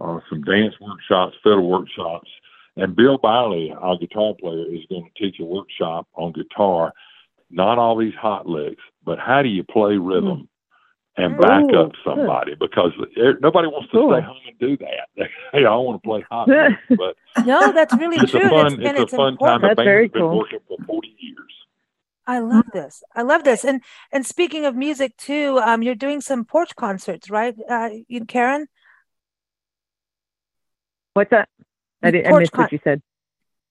uh, 0.00 0.20
some 0.28 0.42
dance 0.42 0.74
workshops, 0.80 1.36
fiddle 1.42 1.68
workshops, 1.68 2.28
and 2.76 2.96
Bill 2.96 3.18
Biley, 3.18 3.72
our 3.80 3.96
guitar 3.98 4.34
player, 4.40 4.64
is 4.66 4.84
going 4.88 5.04
to 5.04 5.22
teach 5.22 5.40
a 5.40 5.44
workshop 5.44 6.06
on 6.14 6.32
guitar. 6.32 6.92
Not 7.50 7.78
all 7.78 7.96
these 7.96 8.14
hot 8.14 8.46
licks, 8.46 8.82
but 9.04 9.18
how 9.18 9.42
do 9.42 9.48
you 9.48 9.64
play 9.64 9.96
rhythm 9.96 10.48
and 11.16 11.36
back 11.38 11.64
Ooh, 11.64 11.80
up 11.80 11.92
somebody? 12.04 12.52
Good. 12.52 12.60
Because 12.60 12.92
nobody 13.40 13.66
wants 13.66 13.90
to 13.90 13.98
cool. 13.98 14.12
stay 14.12 14.24
home 14.24 14.36
and 14.46 14.58
do 14.58 14.76
that. 14.78 15.08
hey, 15.52 15.64
I 15.66 15.74
want 15.74 16.00
to 16.00 16.08
play 16.08 16.24
hot 16.30 16.48
licks, 16.48 16.80
but 16.90 17.16
no, 17.44 17.72
that's 17.72 17.94
really 17.96 18.18
it's 18.18 18.30
true. 18.30 18.46
A 18.46 18.48
fun, 18.48 18.66
it's, 18.74 18.82
it's, 18.82 19.00
it's 19.00 19.12
a 19.12 19.16
fun 19.16 19.32
important. 19.32 19.62
time. 19.62 19.62
The 19.62 19.74
that's 19.74 19.84
very 19.84 20.08
been 20.08 20.22
cool. 20.22 20.38
working 20.38 20.60
for 20.60 20.69
40 20.69 20.69
years. 20.69 20.69
I 22.30 22.38
love 22.38 22.66
this. 22.72 23.02
I 23.12 23.22
love 23.22 23.42
this. 23.42 23.64
And 23.64 23.82
and 24.12 24.24
speaking 24.24 24.64
of 24.64 24.76
music 24.76 25.16
too, 25.16 25.58
um, 25.64 25.82
you're 25.82 25.96
doing 25.96 26.20
some 26.20 26.44
porch 26.44 26.76
concerts, 26.76 27.28
right? 27.28 27.56
Uh, 27.68 27.88
you, 28.06 28.24
Karen. 28.24 28.68
What's 31.14 31.30
that? 31.30 31.48
I, 32.04 32.12
did, 32.12 32.28
I 32.28 32.38
missed 32.38 32.52
con- 32.52 32.66
what 32.66 32.72
you 32.72 32.78
said. 32.84 33.02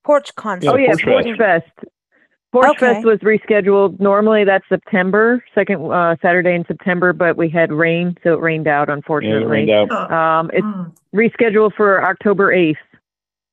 Porch 0.04 0.36
concert. 0.36 0.72
oh 0.72 0.76
yeah, 0.76 0.90
Porch, 0.90 1.04
Porch 1.06 1.38
Fest. 1.38 1.72
Porch 2.52 2.68
okay. 2.72 2.96
Fest 2.96 3.06
was 3.06 3.20
rescheduled. 3.20 3.98
Normally 4.02 4.44
that's 4.44 4.66
September, 4.68 5.42
second 5.56 5.90
uh, 5.90 6.18
Saturday 6.22 6.54
in 6.54 6.66
September, 6.66 7.14
but 7.14 7.38
we 7.38 7.48
had 7.48 7.72
rain, 7.72 8.18
so 8.26 8.34
it 8.34 8.42
rained 8.42 8.68
out. 8.68 8.90
Unfortunately, 8.90 9.40
yeah, 9.40 9.84
it 9.84 9.88
rained 9.88 9.92
out. 9.94 10.12
Um, 10.12 10.52
it's 10.52 10.66
mm. 10.66 10.94
rescheduled 11.16 11.76
for 11.76 12.04
October 12.04 12.52
eighth. 12.52 12.78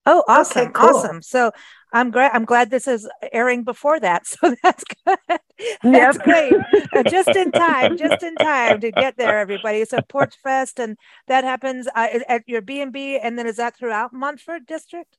Oh, 0.05 0.25
awesome, 0.27 0.63
okay, 0.63 0.73
cool. 0.73 0.97
awesome. 0.97 1.23
So 1.23 1.53
I'm 1.93 2.11
glad 2.11 2.33
I'm 2.35 2.45
glad 2.45 2.71
this 2.71 2.89
is 2.89 3.09
airing 3.33 3.65
before 3.65 4.01
that. 4.01 4.27
So 4.43 4.55
that's 4.63 4.85
good. 4.85 5.19
That's 5.83 6.17
yep. 6.17 6.25
great. 6.25 6.53
Uh, 6.95 7.03
just 7.05 7.29
in 7.29 7.53
time, 7.53 7.97
just 7.97 8.23
in 8.23 8.35
time 8.37 8.81
to 8.81 8.91
get 8.91 9.17
there, 9.17 9.39
everybody. 9.39 9.85
So 9.85 10.01
Porch 10.09 10.35
Fest, 10.43 10.79
and 10.79 10.97
that 11.29 11.45
happens 11.45 11.87
uh, 11.95 12.09
at 12.29 12.43
your 12.47 12.61
B 12.61 12.81
and 12.81 12.93
B, 12.93 13.19
and 13.19 13.39
then 13.39 13.47
is 13.47 13.57
that 13.57 13.77
throughout 13.77 14.13
Montford 14.13 14.67
District? 14.67 15.17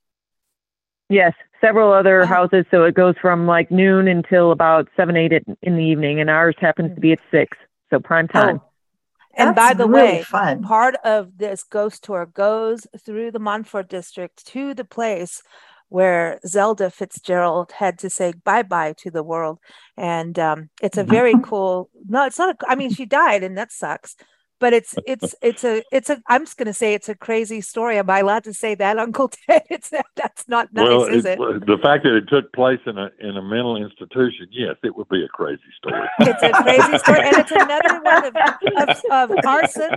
Yes, 1.08 1.32
several 1.60 1.92
other 1.92 2.22
oh. 2.22 2.26
houses. 2.26 2.64
So 2.70 2.84
it 2.84 2.94
goes 2.94 3.14
from 3.20 3.46
like 3.46 3.70
noon 3.70 4.08
until 4.08 4.52
about 4.52 4.88
seven, 4.96 5.16
eight 5.16 5.32
in 5.32 5.76
the 5.76 5.84
evening, 5.84 6.20
and 6.20 6.30
ours 6.30 6.54
happens 6.58 6.94
to 6.94 7.00
be 7.00 7.12
at 7.12 7.20
six. 7.30 7.56
So 7.90 7.98
prime 7.98 8.28
time. 8.28 8.60
Oh. 8.62 8.68
And 9.38 9.54
by 9.54 9.72
the 9.72 9.88
really 9.88 10.18
way, 10.18 10.22
fun. 10.22 10.62
part 10.62 10.96
of 11.04 11.38
this 11.38 11.62
ghost 11.62 12.02
tour 12.02 12.26
goes 12.26 12.86
through 12.98 13.30
the 13.30 13.38
Montford 13.38 13.88
district 13.88 14.44
to 14.48 14.74
the 14.74 14.84
place 14.84 15.42
where 15.88 16.38
Zelda 16.46 16.90
Fitzgerald 16.90 17.72
had 17.72 17.98
to 18.00 18.10
say 18.10 18.32
bye 18.44 18.62
bye 18.62 18.94
to 18.98 19.10
the 19.10 19.22
world. 19.22 19.58
And 19.96 20.38
um, 20.38 20.70
it's 20.82 20.98
a 20.98 21.04
very 21.04 21.34
cool, 21.42 21.90
no, 22.08 22.26
it's 22.26 22.38
not, 22.38 22.56
a, 22.56 22.70
I 22.70 22.74
mean, 22.74 22.92
she 22.92 23.06
died 23.06 23.42
and 23.42 23.56
that 23.58 23.72
sucks. 23.72 24.16
But 24.60 24.72
it's 24.72 24.96
it's 25.06 25.36
it's 25.40 25.62
a 25.62 25.84
it's 25.92 26.10
a 26.10 26.20
I'm 26.26 26.44
just 26.44 26.56
gonna 26.56 26.74
say 26.74 26.92
it's 26.94 27.08
a 27.08 27.14
crazy 27.14 27.60
story. 27.60 27.96
Am 27.96 28.10
I 28.10 28.18
allowed 28.18 28.42
to 28.42 28.52
say 28.52 28.74
that, 28.74 28.98
Uncle 28.98 29.28
Ted? 29.48 29.62
It's 29.70 29.92
that's 30.16 30.48
not 30.48 30.72
nice, 30.72 30.88
well, 30.88 31.04
is 31.04 31.24
it, 31.24 31.38
it? 31.40 31.66
The 31.66 31.78
fact 31.80 32.02
that 32.02 32.16
it 32.16 32.28
took 32.28 32.52
place 32.52 32.80
in 32.84 32.98
a 32.98 33.08
in 33.20 33.36
a 33.36 33.42
mental 33.42 33.76
institution, 33.76 34.48
yes, 34.50 34.74
it 34.82 34.96
would 34.96 35.08
be 35.10 35.24
a 35.24 35.28
crazy 35.28 35.62
story. 35.76 36.08
It's 36.18 36.42
a 36.42 36.50
crazy 36.50 36.98
story, 36.98 37.20
and 37.20 37.36
it's 37.36 37.52
another 37.52 38.00
one 38.02 38.24
of, 38.24 38.98
of, 39.12 39.30
of 39.30 39.46
arson. 39.46 39.90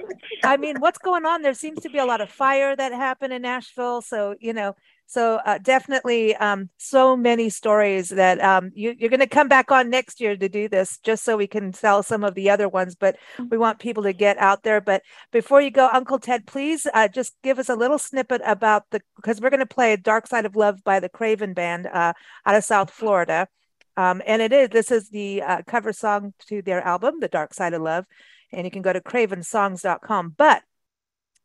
I 0.44 0.58
mean, 0.58 0.76
what's 0.78 1.00
going 1.00 1.26
on? 1.26 1.42
There 1.42 1.56
seems 1.56 1.82
to 1.82 1.90
be 1.90 1.98
a 1.98 2.06
lot 2.06 2.22
of 2.22 2.30
fire 2.30 2.76
that 2.76 2.92
happened 2.92 3.34
in 3.34 3.42
Nashville, 3.42 4.04
so 4.04 4.36
you 4.40 4.54
know 4.54 4.76
so 5.12 5.42
uh, 5.46 5.58
definitely 5.58 6.34
um, 6.38 6.70
so 6.78 7.18
many 7.18 7.50
stories 7.50 8.08
that 8.08 8.40
um, 8.40 8.72
you, 8.74 8.92
are 8.92 9.10
going 9.10 9.20
to 9.20 9.28
come 9.28 9.50
back 9.50 9.70
on 9.70 9.90
next 9.90 10.22
year 10.22 10.38
to 10.38 10.48
do 10.48 10.70
this 10.70 11.00
just 11.00 11.26
so 11.26 11.36
we 11.36 11.48
can 11.48 11.74
tell 11.74 12.02
some 12.02 12.24
of 12.24 12.34
the 12.34 12.50
other 12.50 12.70
ones 12.70 12.96
but 12.96 13.18
we 13.50 13.58
want 13.58 13.80
people 13.80 14.04
to 14.04 14.14
get 14.14 14.38
out 14.38 14.64
there. 14.64 14.80
But 14.80 15.04
before 15.34 15.62
you 15.62 15.70
go 15.70 15.90
uncle 15.92 16.18
ted 16.18 16.48
please 16.48 16.88
uh, 16.94 17.10
just 17.10 17.36
give 17.44 17.60
us 17.60 17.68
a 17.68 17.76
little 17.76 17.98
snippet 17.98 18.42
about 18.46 18.86
the 18.92 19.02
because 19.18 19.42
we're 19.42 19.50
going 19.50 19.60
to 19.60 19.66
play 19.66 19.98
dark 19.98 20.28
side 20.28 20.46
of 20.46 20.56
love 20.56 20.82
by 20.86 21.02
the 21.02 21.10
craven 21.10 21.54
band 21.54 21.88
uh, 21.88 22.14
out 22.46 22.56
of 22.56 22.64
south 22.64 22.90
florida. 22.90 23.50
Um, 23.98 24.22
and 24.26 24.42
it 24.42 24.54
is 24.54 24.70
this 24.70 24.92
is 24.92 25.10
the 25.10 25.42
uh, 25.42 25.62
cover 25.68 25.92
song 25.92 26.34
to 26.48 26.62
their 26.62 26.80
album 26.82 27.20
the 27.20 27.28
dark 27.28 27.54
side 27.54 27.74
of 27.74 27.82
love 27.82 28.06
and 28.54 28.66
you 28.66 28.72
can 28.72 28.82
go 28.82 28.94
to 28.94 29.02
cravensongs.com 29.02 30.36
but 30.38 30.64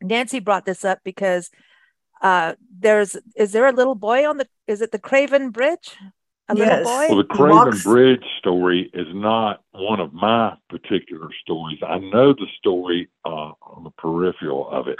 nancy 0.01 0.39
brought 0.39 0.65
this 0.65 0.85
up 0.85 0.99
because 1.03 1.49
uh, 2.21 2.53
there's 2.79 3.17
is 3.35 3.51
there 3.51 3.67
a 3.67 3.71
little 3.71 3.95
boy 3.95 4.27
on 4.27 4.37
the 4.37 4.47
is 4.67 4.81
it 4.81 4.91
the 4.91 4.99
Craven 4.99 5.49
Bridge? 5.49 5.95
A 6.49 6.55
yes. 6.55 6.67
little 6.67 6.83
boy? 6.83 7.07
Well, 7.09 7.17
the 7.17 7.23
Craven 7.25 7.55
walks... 7.55 7.83
Bridge 7.83 8.23
story 8.39 8.89
is 8.93 9.07
not 9.11 9.63
one 9.71 9.99
of 9.99 10.13
my 10.13 10.55
particular 10.69 11.29
stories. 11.41 11.79
I 11.85 11.97
know 11.99 12.33
the 12.33 12.47
story 12.57 13.09
uh, 13.25 13.51
on 13.61 13.83
the 13.83 13.89
peripheral 13.91 14.69
of 14.69 14.87
it, 14.87 14.99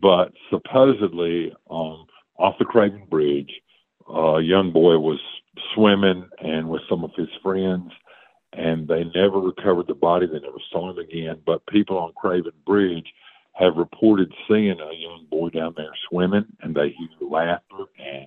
but 0.00 0.32
supposedly 0.48 1.52
um, 1.70 2.06
off 2.38 2.54
the 2.58 2.64
Craven 2.64 3.04
Bridge, 3.10 3.50
a 4.08 4.40
young 4.40 4.70
boy 4.72 4.98
was 4.98 5.18
swimming 5.74 6.28
and 6.38 6.68
with 6.68 6.82
some 6.88 7.02
of 7.02 7.10
his 7.16 7.28
friends, 7.42 7.90
and 8.52 8.86
they 8.86 9.04
never 9.14 9.40
recovered 9.40 9.88
the 9.88 9.94
body. 9.94 10.26
They 10.26 10.38
never 10.38 10.60
saw 10.70 10.90
him 10.90 10.98
again. 10.98 11.40
But 11.44 11.66
people 11.66 11.98
on 11.98 12.12
Craven 12.16 12.52
Bridge 12.64 13.08
have 13.58 13.76
reported 13.76 14.32
seeing 14.48 14.78
a 14.80 14.94
young 14.94 15.26
boy 15.30 15.48
down 15.50 15.74
there 15.76 15.92
swimming, 16.08 16.46
and 16.60 16.74
they 16.74 16.90
hear 16.90 17.28
laughter 17.28 17.84
and 17.98 18.26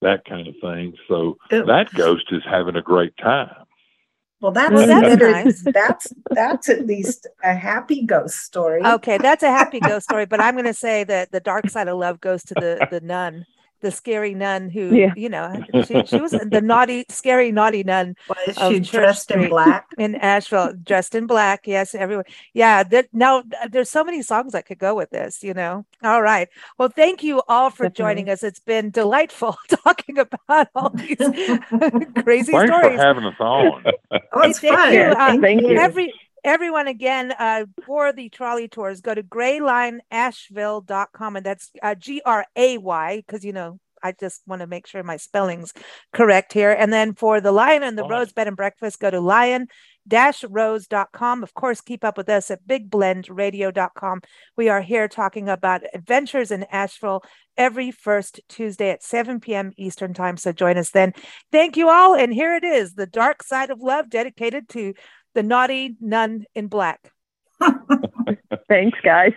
that 0.00 0.24
kind 0.24 0.48
of 0.48 0.54
thing. 0.60 0.94
So 1.08 1.38
it, 1.50 1.66
that 1.66 1.92
ghost 1.94 2.26
is 2.32 2.42
having 2.48 2.76
a 2.76 2.82
great 2.82 3.16
time. 3.16 3.54
Well, 4.40 4.50
that's 4.50 4.72
well, 4.72 4.86
that's, 4.88 5.22
nice. 5.22 5.62
that's 5.72 6.12
that's 6.30 6.68
at 6.68 6.84
least 6.84 7.28
a 7.44 7.54
happy 7.54 8.04
ghost 8.04 8.40
story. 8.40 8.84
Okay, 8.84 9.16
that's 9.16 9.44
a 9.44 9.50
happy 9.50 9.78
ghost 9.78 10.04
story. 10.04 10.26
But 10.26 10.40
I'm 10.40 10.54
going 10.54 10.64
to 10.64 10.74
say 10.74 11.04
that 11.04 11.30
the 11.30 11.38
dark 11.38 11.70
side 11.70 11.86
of 11.86 11.96
love 11.96 12.20
goes 12.20 12.42
to 12.44 12.54
the 12.54 12.88
the 12.90 13.00
nun 13.00 13.46
the 13.82 13.90
scary 13.90 14.34
nun 14.34 14.70
who, 14.70 14.94
yeah. 14.94 15.12
you 15.16 15.28
know, 15.28 15.62
she, 15.86 16.04
she, 16.06 16.20
was 16.20 16.30
the 16.30 16.60
naughty, 16.62 17.04
scary, 17.08 17.52
naughty 17.52 17.82
nun. 17.82 18.16
Was 18.28 18.56
she 18.56 18.80
dressed 18.80 19.24
Street 19.24 19.44
in 19.44 19.50
black? 19.50 19.86
In 19.98 20.14
Asheville, 20.14 20.72
dressed 20.82 21.14
in 21.14 21.26
black. 21.26 21.66
Yes, 21.66 21.94
everyone. 21.94 22.24
Yeah. 22.54 22.82
That, 22.84 23.08
now, 23.12 23.42
there's 23.70 23.90
so 23.90 24.04
many 24.04 24.22
songs 24.22 24.52
that 24.52 24.66
could 24.66 24.78
go 24.78 24.94
with 24.94 25.10
this, 25.10 25.42
you 25.42 25.52
know. 25.52 25.84
All 26.02 26.22
right. 26.22 26.48
Well, 26.78 26.88
thank 26.88 27.22
you 27.22 27.42
all 27.48 27.70
for 27.70 27.84
Definitely. 27.84 28.02
joining 28.02 28.30
us. 28.30 28.42
It's 28.42 28.60
been 28.60 28.90
delightful 28.90 29.56
talking 29.84 30.18
about 30.18 30.68
all 30.74 30.90
these 30.90 31.16
crazy 32.22 32.52
Thanks 32.52 32.72
stories. 32.72 32.96
for 32.96 32.96
having 32.96 33.24
us 33.24 33.34
on. 33.38 33.84
oh, 34.32 34.40
it's 34.42 34.60
thank 34.60 34.74
fun. 34.74 34.92
You. 34.94 35.00
Uh, 35.00 35.40
thank 35.40 35.62
you. 35.62 35.76
Every, 35.76 36.12
everyone 36.44 36.88
again 36.88 37.32
uh, 37.38 37.64
for 37.86 38.12
the 38.12 38.28
trolley 38.28 38.66
tours 38.68 39.00
go 39.00 39.14
to 39.14 39.22
graylineasheville.com 39.22 41.36
and 41.36 41.46
that's 41.46 41.70
uh, 41.82 41.94
g-r-a-y 41.94 43.22
because 43.24 43.44
you 43.44 43.52
know 43.52 43.78
i 44.02 44.10
just 44.12 44.42
want 44.46 44.60
to 44.60 44.66
make 44.66 44.86
sure 44.86 45.02
my 45.02 45.16
spelling's 45.16 45.72
correct 46.12 46.52
here 46.52 46.72
and 46.72 46.92
then 46.92 47.14
for 47.14 47.40
the 47.40 47.52
lion 47.52 47.82
and 47.82 47.96
the 47.96 48.06
rose 48.06 48.32
bed 48.32 48.48
and 48.48 48.56
breakfast 48.56 49.00
go 49.00 49.10
to 49.10 49.20
lion 49.20 49.66
rose.com. 50.48 51.42
Of 51.42 51.54
course, 51.54 51.80
keep 51.80 52.04
up 52.04 52.16
with 52.16 52.28
us 52.28 52.50
at 52.50 52.66
bigblendradio.com. 52.66 54.22
We 54.56 54.68
are 54.68 54.80
here 54.80 55.08
talking 55.08 55.48
about 55.48 55.82
adventures 55.94 56.50
in 56.50 56.64
Asheville 56.64 57.22
every 57.56 57.90
first 57.90 58.40
Tuesday 58.48 58.90
at 58.90 59.02
7 59.02 59.40
p.m. 59.40 59.72
Eastern 59.76 60.14
Time. 60.14 60.36
So 60.36 60.52
join 60.52 60.78
us 60.78 60.90
then. 60.90 61.12
Thank 61.50 61.76
you 61.76 61.88
all. 61.88 62.14
And 62.14 62.32
here 62.32 62.54
it 62.54 62.64
is 62.64 62.94
The 62.94 63.06
Dark 63.06 63.42
Side 63.42 63.70
of 63.70 63.80
Love, 63.80 64.08
dedicated 64.08 64.68
to 64.70 64.94
the 65.34 65.42
naughty 65.42 65.96
nun 66.00 66.44
in 66.54 66.68
black. 66.68 67.12
Thanks, 68.68 68.98
guys. 69.04 69.32